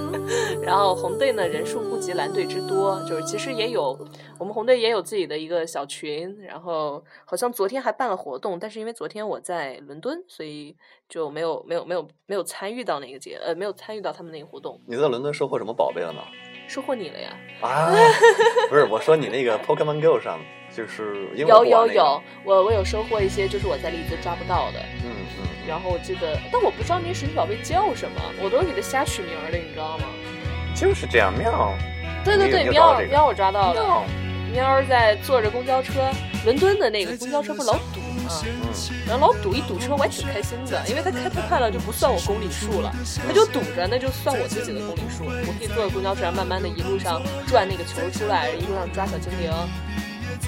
[0.62, 3.98] 然后红队呢人数不及蓝队之多，就是其实也有
[4.38, 10.76] 我们红队也有自己的一个小群，然后好像昨天还办了活动，但是因为昨天我在伦敦，所以
[11.08, 14.78] 就没有没有没有没有参与到那个节呃没有参与到他们那个活动。
[14.86, 16.20] 你在伦敦收获什么宝贝了呢？
[16.68, 17.34] 收获你了呀！
[17.62, 17.90] 啊，
[18.68, 20.38] 不是我说你那个 Pokemon Go 上
[20.76, 24.78] 就是有有有我我有收获一些就是我在利兹抓不到的。
[25.02, 25.10] 嗯
[25.40, 25.59] 嗯。
[25.70, 30.04] 然后我记得，但我不知道那些神奇宝贝叫什么，我都是给它瞎取名的，你知道吗？
[30.74, 31.72] 就是这样，喵。
[32.24, 34.02] 对对对，喵喵，我抓到了。
[34.52, 36.10] 喵在坐着公交车，
[36.44, 38.32] 伦敦的那个公交车不老堵吗？
[39.06, 42.92] 然后老堵一堵车，我还挺开心的，因为它开太快了就不算我公里数了，
[43.24, 45.22] 它就堵着，那就算我自己的公里数。
[45.24, 49.52] 我可以坐着公交车上，慢慢的一路上转那个球出来，一路上抓小精灵。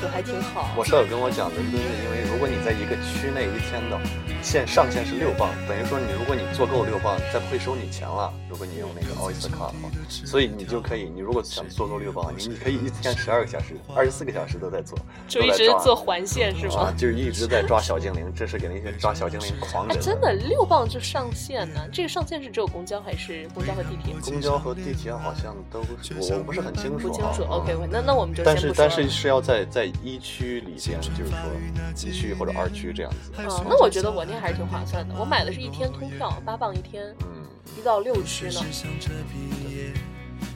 [0.00, 0.70] 就还挺好。
[0.76, 3.98] 我舍友跟我讲，伦敦的因为如果你在一个区内一天的
[4.42, 8.32] 限上限是六磅，等于说你如果你做够六磅，再不会收你钱了。
[8.48, 16.82] 如果你用那个 Oyster Card 的话，所以你就可以，你如果想做够六磅，你你可以一天十二个小时，二十四个小时都在做，就一直做环线是吗？
[16.82, 20.00] 啊就是一直在抓小精灵，这是给那些抓小精灵狂人。
[20.00, 21.80] 真的六磅就上限呢？
[21.92, 24.14] 这个上限是只有公交还是公交和地铁？
[24.24, 27.08] 公交和地铁好像都我我不是很清楚。
[27.08, 27.44] 不清楚。
[27.48, 33.30] OK，那那我们就但是但是是要在在一区里边，就是说一区或者二区这样子。
[33.38, 35.14] 嗯，那我觉得我那还是挺划算的。
[35.18, 37.04] 我买的是一天通票，八磅一天。
[37.22, 37.46] 嗯，
[37.78, 38.60] 一到六区呢。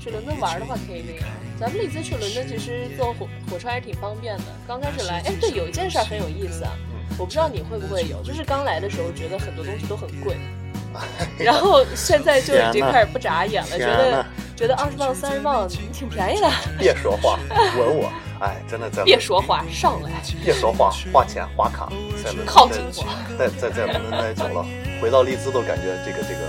[0.01, 4.45] 去伦敦玩的话可以那样，咱们利兹去伦敦其实坐火火车还是挺方便的。
[4.67, 6.71] 刚开始来，哎，对，有一件事很有意思啊，
[7.19, 10.37] 我不知道你会不会有，就是刚来的时候觉得很多东西都很贵，
[11.45, 16.49] 然后现在就已经开始不眨眼了，觉得觉得二十磅三十磅挺便宜的。
[16.79, 17.41] 别说话，
[17.77, 18.13] 吻我。
[18.41, 20.11] 哎，真的在别说话，上来。
[20.45, 21.89] 别说话，花钱花卡，
[22.23, 23.07] 在伦靠近我。
[23.39, 24.67] 在在在伦敦待久了，
[25.01, 26.41] 回到利兹都感觉这个这个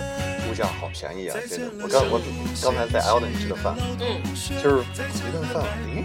[0.50, 1.38] 物价好便宜啊！
[1.50, 2.20] 真的我刚我
[2.62, 4.20] 刚才在 Elden 吃的饭，嗯，
[4.62, 6.04] 就是一顿饭，咦，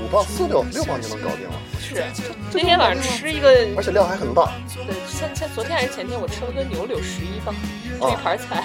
[0.00, 1.56] 五磅四六六磅就能搞定了。
[1.80, 2.04] 是，
[2.52, 4.52] 那天晚上吃一个，而且量还很大。
[4.74, 7.54] 对，前前昨天还是前天，我吃了个牛柳十一磅，
[7.96, 8.64] 一盘菜，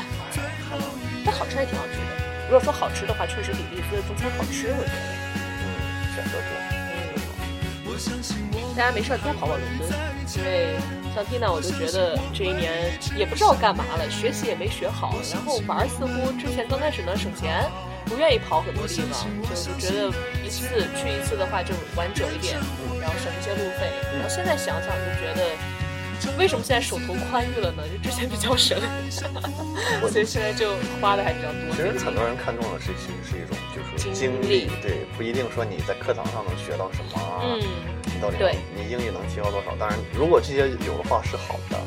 [1.26, 2.04] 但好吃还挺好吃的。
[2.48, 5.29] 如果说好吃的话，确实比利兹的中餐好吃，我觉得。
[6.20, 6.52] 选择多，
[8.76, 9.88] 大家没事多跑跑伦敦，
[10.36, 10.76] 因为
[11.16, 17.64] 像 Tina，我就觉得这一年也不知道干嘛了，学习也没学好，然后玩似乎之前刚开始呢省钱，
[18.06, 20.12] 不愿意跑很多地方，就觉得
[20.44, 22.60] 一次去一次的话就玩久一点，
[23.00, 25.79] 然后省一些路费，然后现在想想就觉得。
[26.38, 27.84] 为什么现在手头宽裕了呢？
[27.88, 28.80] 就之前比较省，
[30.10, 31.76] 所以现在就花的还比较多。
[31.76, 37.60] 其实很多人看中的是，其实是一种就是经历，对，不一定说你在课堂上能学到什么，嗯，
[38.06, 38.38] 你到底
[38.76, 39.76] 你英语能提高多少？
[39.78, 41.80] 当然，如果这些有的话是好的。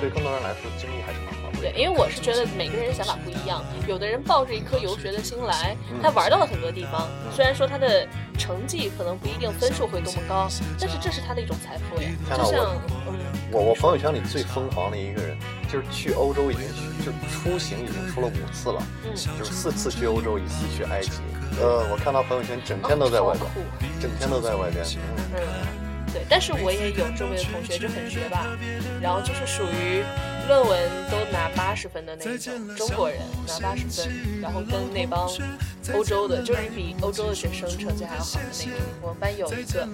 [0.00, 8.06] 对更多人来说经历还是蛮对，因为我是觉得每个人想法不一样，有的人抱着一颗游学的心来，他玩到了很多地方，虽然说他的
[8.38, 12.08] 成绩可能不一定分数会多么高，但是这是他的一种财富呀。
[12.28, 12.66] 看到我就像，
[13.06, 15.36] 嗯，我我朋友圈里最疯狂的一个人，
[15.70, 21.20] 就是去欧洲已经去，就是出行已经出了五次了，嗯就是四次去欧洲，一次去埃及。
[21.60, 23.44] 呃，我看他朋友圈整天都在外边
[24.00, 24.84] 整天都在外边。
[24.84, 28.46] 嗯嗯，对，但是我也有周围的同学就很学霸，
[29.00, 30.04] 然后就是属于
[30.48, 35.28] 论文都拿八十分的那一种，中国人拿八十分，然后跟那帮
[35.94, 38.72] 欧洲的，就是比欧洲的学生成绩还要好的那种。
[39.00, 39.88] 我们班有一个，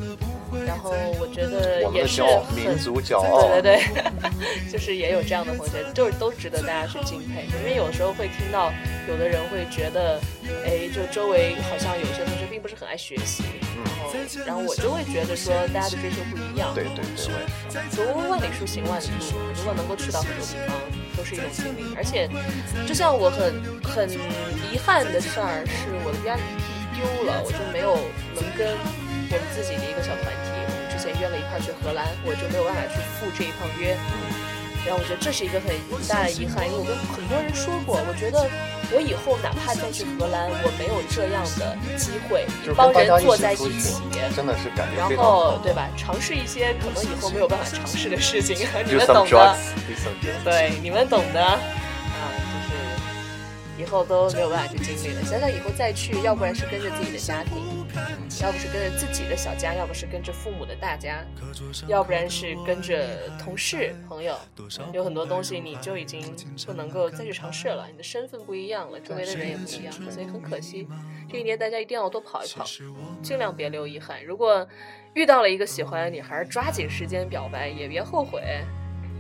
[0.67, 3.49] 然后我觉得也是的骄傲，很民族骄傲。
[3.49, 7.47] 对对对，就是也有这样的同学， 就是都值得大家去敬佩。
[7.61, 8.73] 因为有时候会听到
[9.09, 10.21] 有的人会觉得，
[10.65, 14.15] 哎，就周围好像有些同学并不是很爱学习，然后
[14.47, 16.73] 然后我就会觉得说大家的追求不一样。
[16.75, 17.35] 对对对。
[17.95, 20.77] 读万里书行万里路，如果能够去到很多地方，
[21.17, 21.95] 都是一种经历。
[21.97, 22.29] 而且，
[22.87, 26.41] 就像我很很遗憾的事儿，是我的 VIP
[26.95, 27.99] 丢了，我就没有
[28.35, 28.73] 能跟
[29.31, 33.97] 我们自己的一个小团体，我们之前约了一块儿去荷兰，我就没有办法去赴这一趟约。
[34.85, 35.73] 然后我觉得这是一个很
[36.07, 38.45] 大的遗憾，因为我跟很多人说过，我觉得
[38.93, 43.97] 我以后哪怕再去荷兰，我没有这样的机会，一帮人坐在一起，，
[44.37, 45.09] 真的是感觉然。
[45.17, 45.89] 后对吧？
[45.97, 49.57] 尝试一些可能以后没有办法尝试的事情， 你们懂的。
[50.45, 51.59] 对，你们懂的。
[53.85, 55.23] 以后都没有办法去经历了。
[55.25, 57.53] 想想以后再去，要不然是跟着自己的家庭，
[58.41, 61.23] 要不是跟着自己的小家，要不是跟着父母的大家，
[61.87, 64.35] 要不然是跟着同事朋友。
[64.95, 66.35] 有很多东西你就已经
[66.67, 70.89] 不能够再去尝试了，你的身份不一样了，周围的人也不一样了，所以很可惜。
[71.31, 72.65] 这一年大家一定要多跑一跑，
[73.23, 74.25] 尽量别留遗憾。
[74.25, 74.67] 如果
[75.13, 78.43] 遇到了一个喜欢的女孩，抓紧时间表白，也别后悔。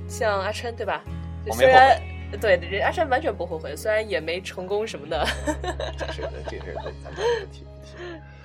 [0.09, 1.03] 像阿琛对吧？
[1.53, 2.01] 虽然
[2.41, 5.27] 对人阿山完全不后悔，虽然也没成功什么的。
[5.97, 7.97] 这是的，这是的，咱们不提不提。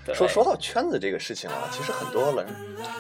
[0.09, 2.45] 对说说到圈子这个事情啊，其实很多人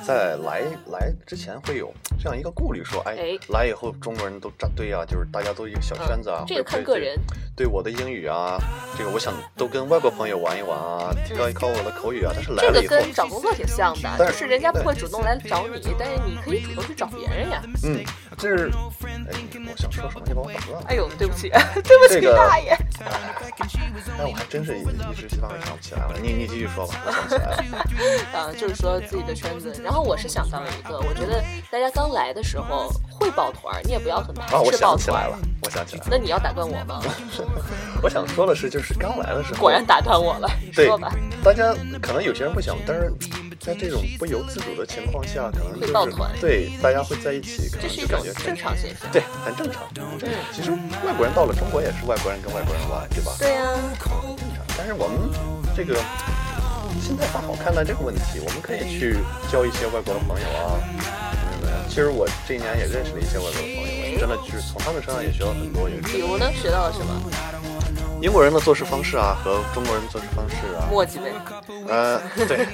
[0.05, 7.19] 在来来之前会有这样一个顾虑，说，哎哎，来以后中国人都扎堆啊，就是大家都一个小圈子啊嗯，这个看个人。
[7.55, 8.57] 对我的英语啊，
[8.97, 12.31] 这个我想都跟外国朋友玩一玩啊，提高一高我的口语啊。
[12.33, 17.61] 但是来这个了以后，跟找工作挺像的，但就是是人家不会主动来找你，但是你可以主动去找别人呀。
[17.83, 18.01] 嗯，
[18.37, 18.71] 这是，
[19.27, 19.35] 哎，
[19.69, 20.85] 我想说什么，你把我打断了。
[20.87, 22.71] 哎呦，对不起，对不起，这个大爷。
[24.17, 26.15] 哎，我还真是一一时半会想不起来了。
[26.21, 27.85] 你你继续说吧，我想起来了。
[28.33, 29.73] 啊， 就是说自己的圈子。
[29.83, 34.97] 然后我是想到了一个，我觉得大家刚来的时候会抱团儿，你也不要很排啊，我斥抱团儿。
[34.97, 36.07] 想起来了，我想起来了。
[36.11, 37.01] 那你要打断我吗？
[38.01, 41.11] 我想说的是，就是刚来的时候，果然打断我了，你对说吧。，
[41.43, 43.11] 大家可能有些人会想，但是
[43.59, 49.11] 在这种不由自主的情况下，可能就是会抱团对大家会在一起，可能就感觉正常现象。
[49.11, 49.83] 对，很正常。
[50.17, 50.71] 对，其实
[51.05, 53.31] 外国人到了中国也是外国人跟外国人玩，对吧？
[53.37, 53.63] 对呀、
[53.99, 55.17] 很正常但是我们
[55.75, 55.93] 这个
[56.99, 59.17] 心态放好看待这个问题，我们可以去
[59.51, 60.77] 交一些外国的朋友啊。
[61.63, 67.21] 嗯，其实我这一年也认识了一些外国的朋友，真的就是从他们身上也学到很多，比如呢，学到了什么？
[68.21, 71.31] 英国人的做事方式啊和中国人的做事方式啊，墨迹呗，
[71.87, 72.67] 呃，对，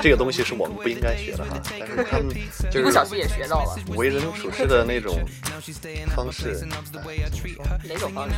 [0.00, 2.28] 这个东西是我们不应该学的哈，但是他们
[2.70, 3.76] 就是不小心也学到了。
[3.96, 5.18] 为人处事的那种
[6.14, 6.64] 方式？
[7.84, 8.36] 哪种方式？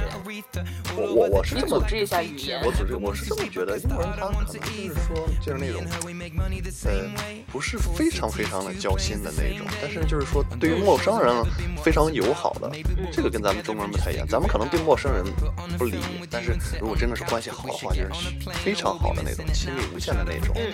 [0.97, 2.73] 我我我是你这么组织一下语言我。
[2.73, 5.83] 组织我是这么觉得，英国人他可能就是说就是那种，
[6.85, 7.05] 呃，
[7.53, 11.35] 不是非常非常的交心的那种，但是就是说对于陌生人
[11.83, 12.71] 非常友好的，
[13.13, 14.27] 这个跟咱们中国人不太一样。
[14.27, 15.25] 咱们可能对陌生人
[15.79, 15.99] 不理，
[16.31, 16.46] 但是
[16.81, 18.09] 如果真的是关系好的话，就是
[18.65, 20.55] 非常好的那种，亲密无限的那种。
[20.57, 20.73] 嗯，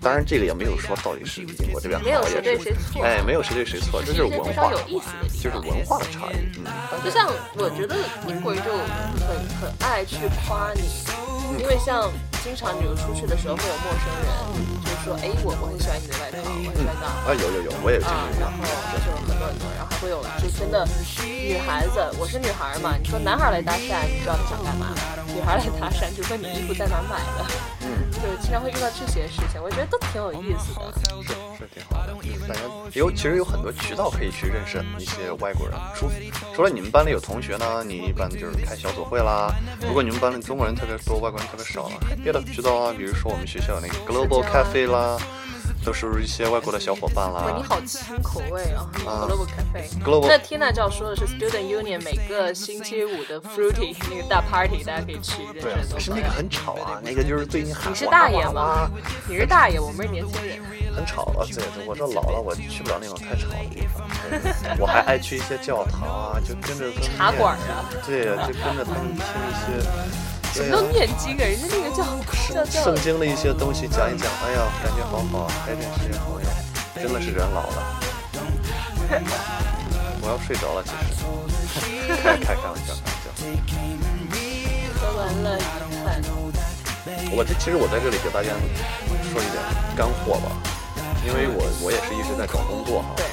[0.00, 5.56] 当然这个也没有说到底是英国这边好没有是对谁错哎，没有谁对谁错，这是就是文化有，意思的地就是。
[5.58, 6.36] 文化的差异。
[6.58, 6.64] 嗯，
[7.04, 7.96] 就像我觉得
[8.28, 8.70] 英国人就
[9.26, 10.82] 很很爱去夸你，
[11.60, 12.10] 因为像
[12.42, 14.26] 经常比如出去的时候会有陌生人，
[14.84, 16.96] 就说，哎，我我很喜欢你的外套，我很喜欢。
[17.00, 18.50] 啊，有有有，我也有经啊，然。
[18.50, 18.64] 后
[18.96, 20.86] 就有很多很多，然后会有就真的
[21.20, 24.94] 女孩子，我是女孩嘛，你说男孩来搭讪，你知道他想干嘛？
[25.34, 27.46] 女孩来搭讪就说你衣服在哪买的，
[27.82, 28.10] 嗯。
[28.10, 31.49] 就是经常会遇到这些事情，我觉得都挺有意思的。
[31.72, 32.60] 挺好的，就是大家
[32.94, 35.78] 有其实有很多渠道可以去认识一些外国人。
[35.94, 36.10] 除
[36.54, 39.54] 除了你们班里有同学呢，你一般就是开小组会啦。
[39.80, 45.16] 如果你们班里中国人特别多，外国人特别少了，别的渠道啊，比如说我们学校那个 Global Cafe 啦，
[45.84, 47.66] 都是一些外国的小伙伴哇，你啦。
[47.68, 50.04] 好轻口味啊啊！Global Cafe。
[50.04, 58.90] Global 那 Tina 教说的是 Student Union 每个星期五的 Fruity 那 个大 party，大家可以去认识对啊很，多可是那个很吵啊，那个就是对你喊你是大爷吗？
[59.28, 60.60] 你是大爷，我们是年轻人。
[60.92, 61.46] 很吵了。
[61.46, 64.76] 对，我这老了，我去不了那种太吵的地方。
[64.78, 67.88] 我还爱去一些教堂啊，就跟着茶馆啊。
[68.04, 69.88] 对呀，就跟着他们听一些。
[70.52, 71.42] 什么叫念经啊？
[71.44, 72.04] 人家那个叫
[72.52, 74.28] 叫叫圣经的一些东西讲一讲。
[74.44, 76.48] 哎呀，感觉好好，还认识些朋友。
[76.94, 78.00] 真的是人老了。
[80.22, 81.14] 我要睡着了，其实。
[82.22, 83.30] 开开开玩笑，开玩笑。
[84.98, 85.58] 说完了，
[86.04, 86.20] 饭。
[87.32, 88.50] 我这其实我在这里给大家
[89.32, 89.62] 说一点
[89.96, 90.50] 干货吧，
[91.24, 93.14] 因为我我也是一直在找工作哈。
[93.16, 93.24] 对。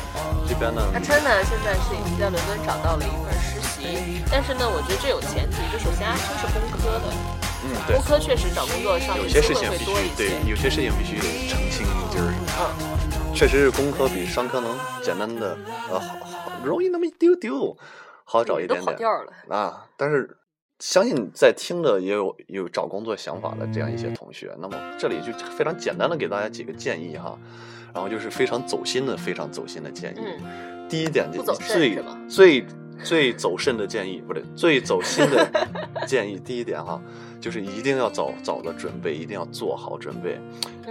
[0.47, 0.81] 这边呢？
[0.93, 7.13] 阿琛呢，现在是已经在伦敦找到了一份实习，但是呢，我觉得这有前提，就首先阿琛是工科的。
[7.63, 7.95] 嗯，对。
[7.95, 10.09] 工科确实找工作上有些事情必须。
[10.17, 12.73] 对，有些事情必须得澄清，就是啊，
[13.33, 15.57] 确实是工科比商科能简单的
[15.89, 17.77] 呃好好容易那么一丢丢，
[18.23, 18.97] 好找一点点。
[19.49, 19.85] 啊！
[19.95, 20.37] 但是
[20.79, 27.37] 相信在听的也有有找工作想法的这样一些同学，那么这里就非常简单的给大家几个建议哈。
[27.93, 30.19] 然后就是非常走心的、非常走心的建议。
[30.19, 31.97] 嗯，第一点就最
[32.29, 32.65] 最
[33.03, 35.49] 最走肾的建议，不对，最走心的
[36.05, 36.39] 建议。
[36.43, 37.01] 第一点哈，
[37.39, 40.39] 就是一定要早早的准备，一定要做好准备。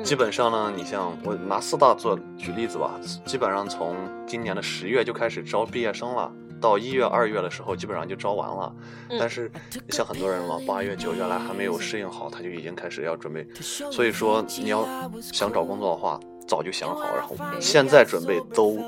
[0.03, 3.97] 基本上呢，你像我拿四大做举例子吧，基本上从
[4.27, 6.31] 今年的十月就开始招毕业生了，
[6.61, 8.75] 到一月、二月的时候基本上就招完了。
[9.19, 9.51] 但是
[9.89, 13.47] 像很多人嘛，八月、九月来还没有适应好，他就已经开始要准备。
[13.61, 16.21] 所以说，你要想找工作的话。
[16.47, 18.79] 早就想好，然后现在准备都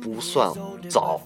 [0.00, 0.50] 不算
[0.88, 1.20] 早，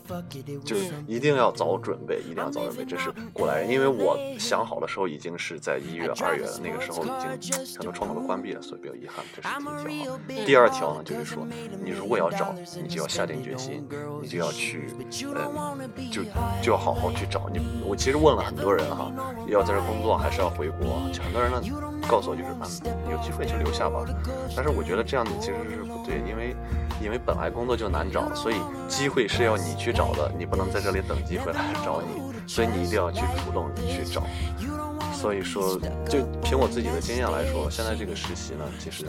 [0.65, 2.85] 就是一定要早准备，一定要早准备。
[2.85, 9.25] 这是过来人，因为我想好的时候已经是在一月、二月了，那个时候已经很多窗口都关闭了，所以比较遗憾。
[9.35, 9.49] 这是
[9.87, 10.19] 第一条。
[10.47, 11.47] 第二条呢，就是说
[11.85, 13.87] 你如果要找，你就要下定决心，
[14.21, 16.23] 你就要去，嗯，就
[16.63, 17.49] 就要好好去找。
[17.53, 19.13] 你我其实问了很多人哈，
[19.47, 21.03] 要在这工作还是要回国？
[21.23, 21.61] 很多人呢
[22.09, 24.05] 告诉我就是，嗯，有机会就留下吧。
[24.57, 25.82] 但是我觉得这样子其实是。
[25.83, 26.57] 不对，因为
[27.01, 28.57] 因为本来工作就难找，所以
[28.89, 34.23] 机会是要你去找的，你不能在这里等机会来找你，所以你一定要去主动去找。
[35.13, 35.79] 所以说，
[36.09, 39.05] 就凭我自己的经验来说，现在这个实习呢，其实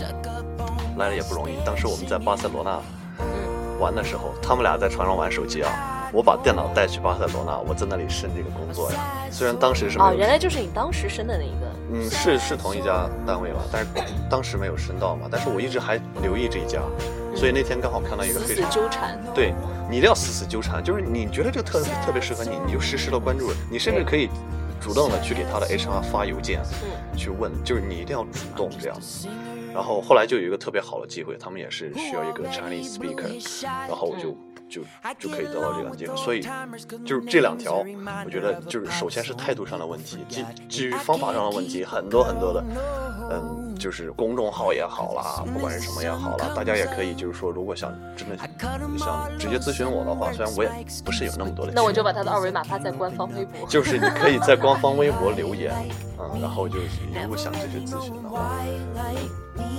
[0.98, 1.56] 来的也不容易。
[1.66, 2.80] 当时我们在巴塞罗那
[3.80, 6.03] 玩的时候，他们俩在船上玩手机啊。
[6.14, 9.00] 我把电脑带去巴塞罗那，我在那里申这个工作呀。
[9.32, 11.66] 虽然当时是哦，原来就是你当时申的那一个。
[11.92, 13.88] 嗯，是是同一家单位吧，但是
[14.30, 15.28] 当时没有申到嘛。
[15.32, 16.84] 但是我一直还留意这一家，
[17.36, 19.20] 所以那天刚好看到一个非常纠缠。
[19.34, 19.56] 对，
[19.90, 23.52] 你一定要死死纠缠，就是你觉得这个特特别适合你，你就实时的关注。
[23.72, 24.30] 你甚至可以
[24.80, 29.28] 主动的去给他的 HR 发邮件，嗯，去问，就是你一定要主动这样子。
[29.74, 34.38] 然后后来就有一个特别好的机会，他们也是需要一个 Chinese speaker，然后我就。
[34.74, 34.82] 就
[35.20, 36.42] 就可以得到这个结果，所以
[37.06, 37.86] 就是这两条，
[38.26, 42.64] 我觉得就是首先是态度上的问题，基基于方法上的问题，很多很多的，
[43.30, 48.36] 嗯，就是公众号也好啦，不管是什么也好啦，大家也可以就是说，如果想真的
[48.98, 50.70] 想直接咨询我的话，虽然我也
[51.06, 55.72] 不是有那么多的，那我就把他的二维码发在官方微博，就是你可以在官方微博留言，
[56.34, 56.88] 嗯，然后就是
[57.22, 58.52] 如果想这些咨询的话。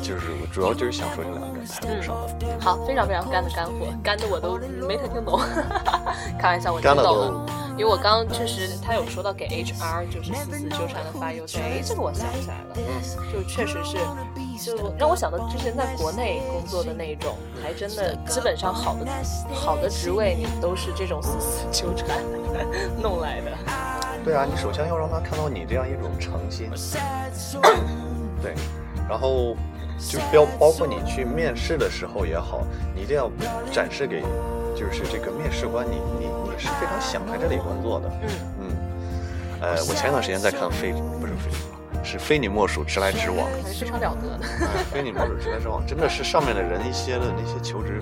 [0.03, 2.47] 就是我主要就是想说这两个态度上的。
[2.61, 3.73] 好，非常非常干的干货，
[4.05, 5.41] 干的我都没太听懂。
[6.39, 12.77] 开玩笑，我听懂了，因为我刚刚确实他有说到给 HR 就是死死纠缠的发邮件，哎，这个我想起来了，
[13.33, 13.97] 就确实是，
[14.77, 19.07] 就让我想到之前在国内工作的那一种，还真的基本上好的
[19.53, 22.23] 好的职位你都是这种死死纠缠
[23.03, 23.51] 弄来的。
[24.25, 26.71] 对啊，你首先要让他看到你这样一种诚心。
[28.43, 28.55] 对。
[29.07, 29.55] 然后，
[29.99, 32.63] 就标包括你去面试的时候也好，
[32.95, 33.31] 你一定要
[33.71, 34.23] 展示给，
[34.75, 38.09] 就是这个面试官，你你你是非常想来这里工作的。
[38.23, 38.29] 嗯
[38.61, 38.77] 嗯。
[39.61, 41.51] 呃，我前一段时间在看《非不是非
[42.03, 43.47] 是非你莫属直来直往》，
[43.79, 44.45] 非常了得的。
[44.91, 48.01] 非你莫属直来直往，真的是上面的人一些的那些求职，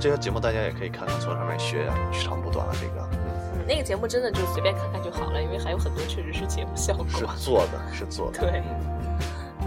[0.00, 3.19] 这些节目大家也可以看看，从上面学呀，取长补短啊，这个。
[3.70, 7.06] 嗯，那个节目真的就随便看看就好了，因为还有很多确实是节目效果。
[7.08, 8.40] 是做的，是做的。
[8.40, 8.62] 对。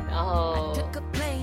[0.10, 0.74] 然后，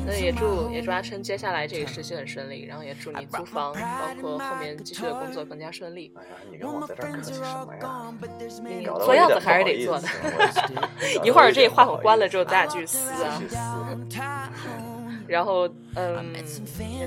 [0.07, 3.81] 那也祝也祝阿琛接下来这个实习很顺利，然后也祝你租房，包
[4.21, 6.13] 括后面继续的工作更加顺利。
[6.17, 8.13] 哎呀，你跟我在这儿客气什么呀？
[8.79, 10.09] 你做样子还是得做的。
[11.25, 13.11] 一会儿这话筒关了之后，咱俩继续撕
[13.57, 14.53] 啊。
[15.27, 16.33] 然后，嗯，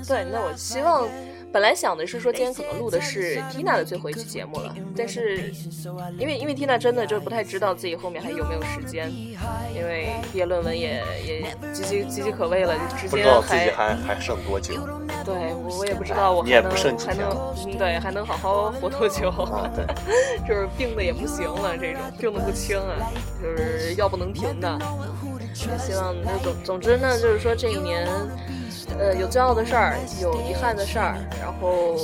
[0.08, 1.08] 对，那我希望。
[1.54, 5.52] 本来想的是说今天可能录的是 Tina 的最后一期节目了，但是
[6.18, 9.08] 因为因为 Tina 真的就不太知道自己后面还有没有时间，
[9.72, 14.74] 因为毕业论文也也岌岌岌岌可危了，之间还还还剩多久？
[15.24, 19.32] 对，我我也不知道我还能还能对还能好好活多久？
[19.76, 19.86] 对，
[20.48, 24.80] 就是病的也不行了，这种病的不轻啊，就是药不能停的。
[25.54, 28.10] 也希望那总总之呢，就是说这一年。
[29.00, 31.96] 呃，有骄傲的事儿，有遗憾的事儿，然后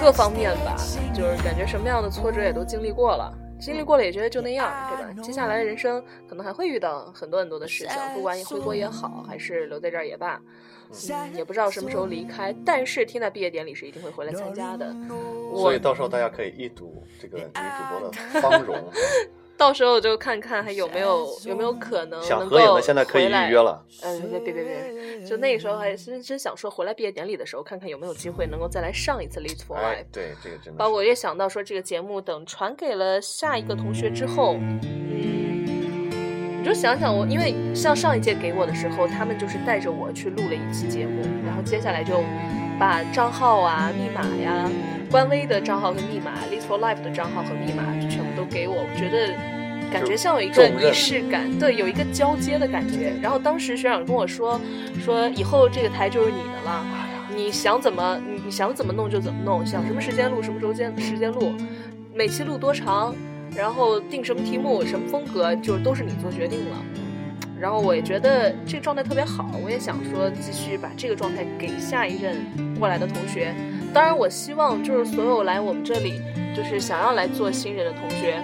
[0.00, 0.76] 各方面吧，
[1.14, 5.22] 就是感觉什么样的挫折也都经历过了，经历过了也觉得就那样，对吧？
[5.22, 10.40] 接下来的人生可能还会遇到很多很多的事情，不管你回国也好，还是留在这儿也罢，
[10.90, 14.94] 嗯，也不知道什么时候离开，但是 Tina 毕业典礼是一定会回来参加的，
[15.54, 17.50] 所以到时候大家可以一睹这个女主
[17.90, 18.76] 播的 芳容。
[19.56, 23.82] 到时候就看看还有没有有没有可能想合影的，现在可以预约了。
[24.02, 30.02] 嗯，别别别别，就那个时候还真真想说回来毕业典礼的时候，看看有没有机会能够再来上一次《Live for Life》。
[30.12, 30.78] 对，这个真的。
[30.78, 35.64] 包括也想到说这个节目等传给了下一个同学之后，嗯，
[36.60, 42.14] 你就想想我，因为像上一届给我的时候，他们就是带着我去录了一期节目，然后接下来就
[42.78, 44.70] 把账号啊、密码呀。
[45.10, 46.32] 官微的账号和密码
[46.66, 49.32] for Life 的账号和密码就全部都给我，我觉得
[49.92, 53.12] 感觉像有一个仪式感，对，有一个交接的感觉。
[53.22, 54.60] 然后当时学长跟我说，
[55.04, 56.84] 说以后这个台就是你的了，
[57.32, 61.52] 你想怎么你想怎么弄就怎么弄，想什么时间录什么时间时间录，
[62.12, 63.14] 每期录多长，
[63.54, 66.76] 然后定什么题目什么风格，就都是你做决定了。
[67.60, 72.36] 然后我也觉得这个状态特别好，我也想说继续把这个状态给下一任
[72.78, 73.54] 过来的同学。
[73.92, 76.20] 当然，我希望就是所有来我们这里，
[76.54, 78.42] 就是想要来做新人的同学，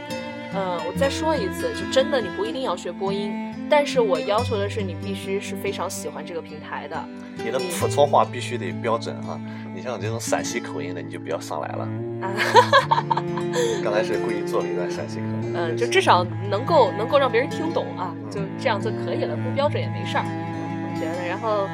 [0.54, 3.32] 呃，我再说一次，就真的你不一定要学播音，
[3.68, 7.04] 但是我要求的是你必须是非常喜欢这个平台的。
[7.36, 9.40] 你的普通话必须得标准哈，
[9.80, 11.88] 你像这种陕西口音的你就不要上来了。
[12.20, 12.28] 啊，
[13.82, 15.24] 刚才是故意做了一段陕西口。
[15.54, 20.24] 嗯，就至少能够能够让别人听懂啊，就这样就可以了，不标准也没事儿。
[20.24, 21.66] 我觉得，然后。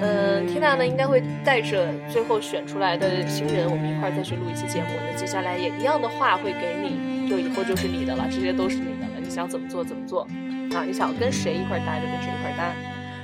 [0.00, 4.86] 嗯，Tina 呢应该会带着最后选出来的新人，我们一块儿再去录一期节目。
[5.04, 9.18] 那接下来也一样的话会给你，就以后就是你的了，这些都是你的了。
[9.20, 10.22] 你想怎么做怎么做
[10.70, 10.84] 啊？
[10.86, 12.76] 你想跟谁一块儿待就跟谁一块儿待。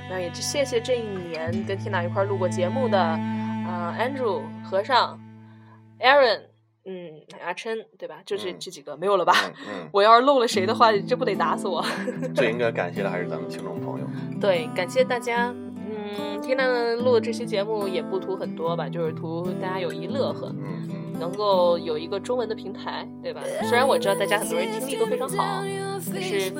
[0.09, 2.99] 那也谢谢这一年跟 Tina 一块儿录过节目的
[3.75, 5.19] 啊，Andrew 和尚
[5.99, 6.41] ，Aaron，
[6.85, 8.19] 嗯，阿琛，对吧？
[8.25, 9.33] 就这这几个没有了吧？
[9.67, 9.89] 嗯。
[9.91, 11.83] 我要是漏了谁的话，这不得打死我。
[12.33, 14.07] 最应该感谢的还是咱们听众朋友。
[14.39, 15.53] 对，感谢大家。
[16.41, 20.53] 天南录的这期节目也不图很多吧，就是图大家有一乐呵，
[21.19, 23.41] 能够有一个中文的平台，对吧？
[23.63, 25.63] 虽然我知道大家很多人听力都非常好，
[26.11, 26.51] 可是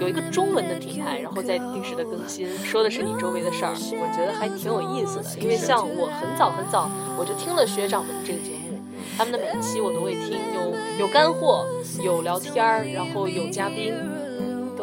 [0.00, 5.40] 有一个中文的平台，然后再定时的更新，说的是你周围的事儿，我觉得还挺有意思的。
[5.40, 8.78] 因为像我很早很早我就听了学长们这个节目，
[9.16, 11.66] 他们的每一期我都会听，有有干货，
[12.02, 13.94] 有聊天儿，然后有嘉宾。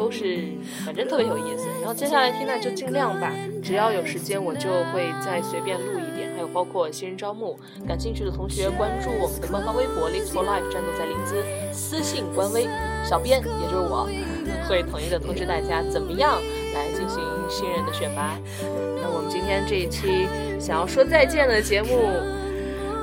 [0.02, 0.48] 都是，
[0.84, 1.68] 反正特别有意思。
[1.78, 3.32] 然后接下来听那就尽量吧，
[3.62, 6.28] 只要有时间我就会再随便录一点。
[6.34, 11.36] 还有包括新人招募，感兴趣的同学关注我们的官方微博 “Live for Life”，战斗在林兹，
[11.72, 12.66] 私信官微，
[13.08, 14.08] 小编也就是我，
[14.68, 16.42] 会统一的通知大家怎么样
[16.74, 18.36] 来进行新人的选拔。
[19.00, 20.26] 那我们今天这一期
[20.58, 22.08] 想要说再见的节目，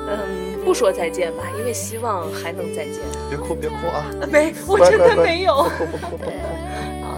[0.10, 3.00] 嗯，不说再见吧，因为希望还能再见。
[3.30, 4.04] 别哭别哭啊！
[4.30, 5.66] 没，我真的没有。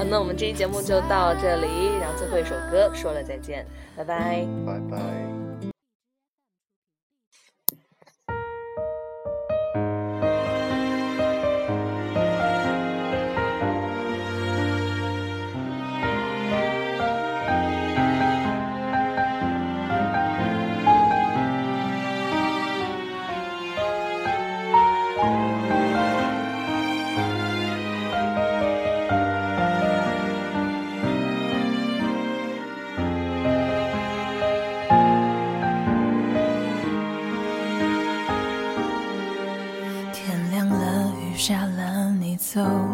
[0.04, 1.68] 那我们这期节目就到这里，
[2.00, 5.41] 然后最后一首歌说了再见，拜拜，拜拜。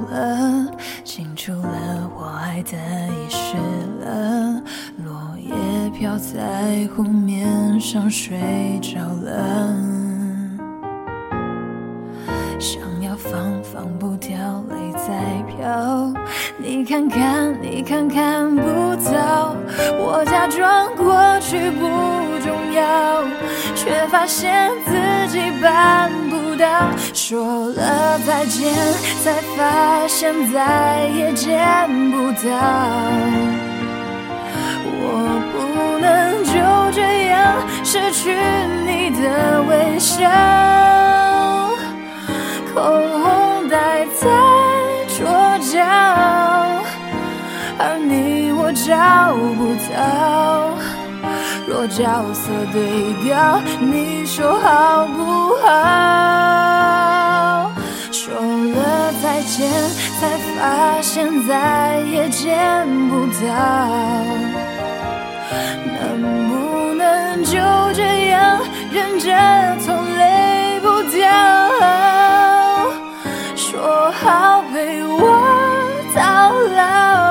[0.09, 0.71] 了，
[1.03, 3.57] 清楚了我爱的遗失
[4.03, 4.61] 了，
[5.03, 5.51] 落叶
[5.97, 9.73] 飘在湖面上睡着了，
[12.59, 14.37] 想要放放不掉，
[14.69, 16.13] 泪在飘，
[16.57, 18.61] 你看看你看看不
[19.11, 19.55] 到，
[19.99, 21.85] 我假装过去不，
[23.97, 24.91] 却发现自
[25.29, 26.67] 己办不到。
[27.15, 28.71] 说了再见，
[29.23, 31.57] 才发现再也见
[32.11, 32.47] 不到。
[34.85, 36.51] 我不能就
[36.91, 37.35] 这样
[37.83, 38.35] 失去
[38.85, 40.29] 你的微笑，
[42.75, 42.75] 口
[43.23, 44.29] 红戴在
[45.17, 45.25] 桌
[45.73, 45.81] 角，
[47.79, 49.97] 而你我找不到。
[51.67, 55.69] 若角色对调，你说好不好？
[58.09, 59.69] 说了再见，
[60.17, 63.43] 才发现再也见不到。
[65.99, 67.59] 能不能就
[67.93, 68.61] 这样？
[68.89, 69.27] 忍着
[69.85, 71.29] 痛泪不掉，
[73.57, 75.19] 说好陪我
[76.15, 77.26] 到老，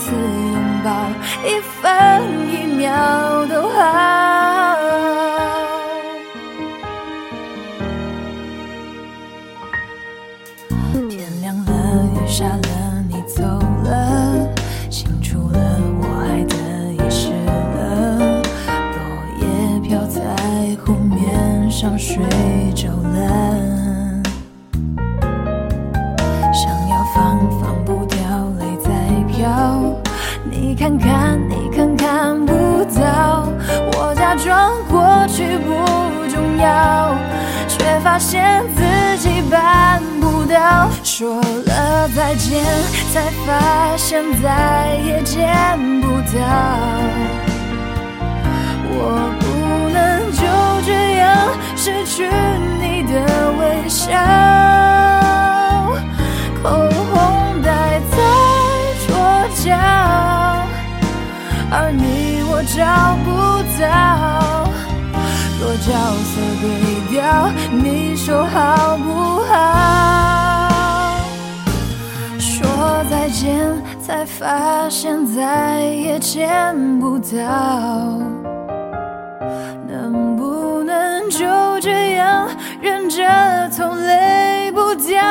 [0.00, 0.90] 次拥抱，
[1.44, 2.88] 一分一秒
[3.46, 3.78] 都好。
[11.10, 11.70] 天亮了，
[12.14, 13.42] 雨下了，你走
[13.84, 14.48] 了，
[14.88, 15.58] 心除了，
[16.00, 16.54] 我爱的
[16.94, 18.40] 遗失了，
[18.96, 18.98] 落
[19.38, 19.44] 叶
[19.80, 20.18] 飘在
[20.82, 22.16] 湖面上，睡
[22.74, 23.69] 着了。
[31.00, 33.48] 看，你看看不到，
[33.92, 35.70] 我假装过去不
[36.28, 37.14] 重要，
[37.68, 40.88] 却发现自己办不到。
[41.02, 42.64] 说了再见，
[43.12, 45.48] 才发现再也见
[46.00, 46.38] 不到。
[48.92, 48.98] 我
[49.40, 49.44] 不
[49.92, 50.40] 能就
[50.84, 51.24] 这样
[51.76, 52.28] 失去
[52.80, 53.12] 你的
[53.58, 54.10] 微笑，
[56.62, 56.68] 口
[57.12, 58.16] 红戴在
[59.06, 59.08] 桌
[59.64, 59.68] 角，
[61.72, 63.30] 而你我找不
[63.80, 63.84] 到
[65.60, 65.88] 若角
[66.24, 66.64] 色对
[67.10, 67.16] 调
[67.70, 69.08] 你说好不
[69.44, 69.54] 好？
[72.38, 77.28] 说再见才发现再也见不到。
[79.86, 81.38] 能不能就
[81.80, 82.48] 这样
[82.80, 83.22] 忍着
[83.76, 85.22] 痛泪不掉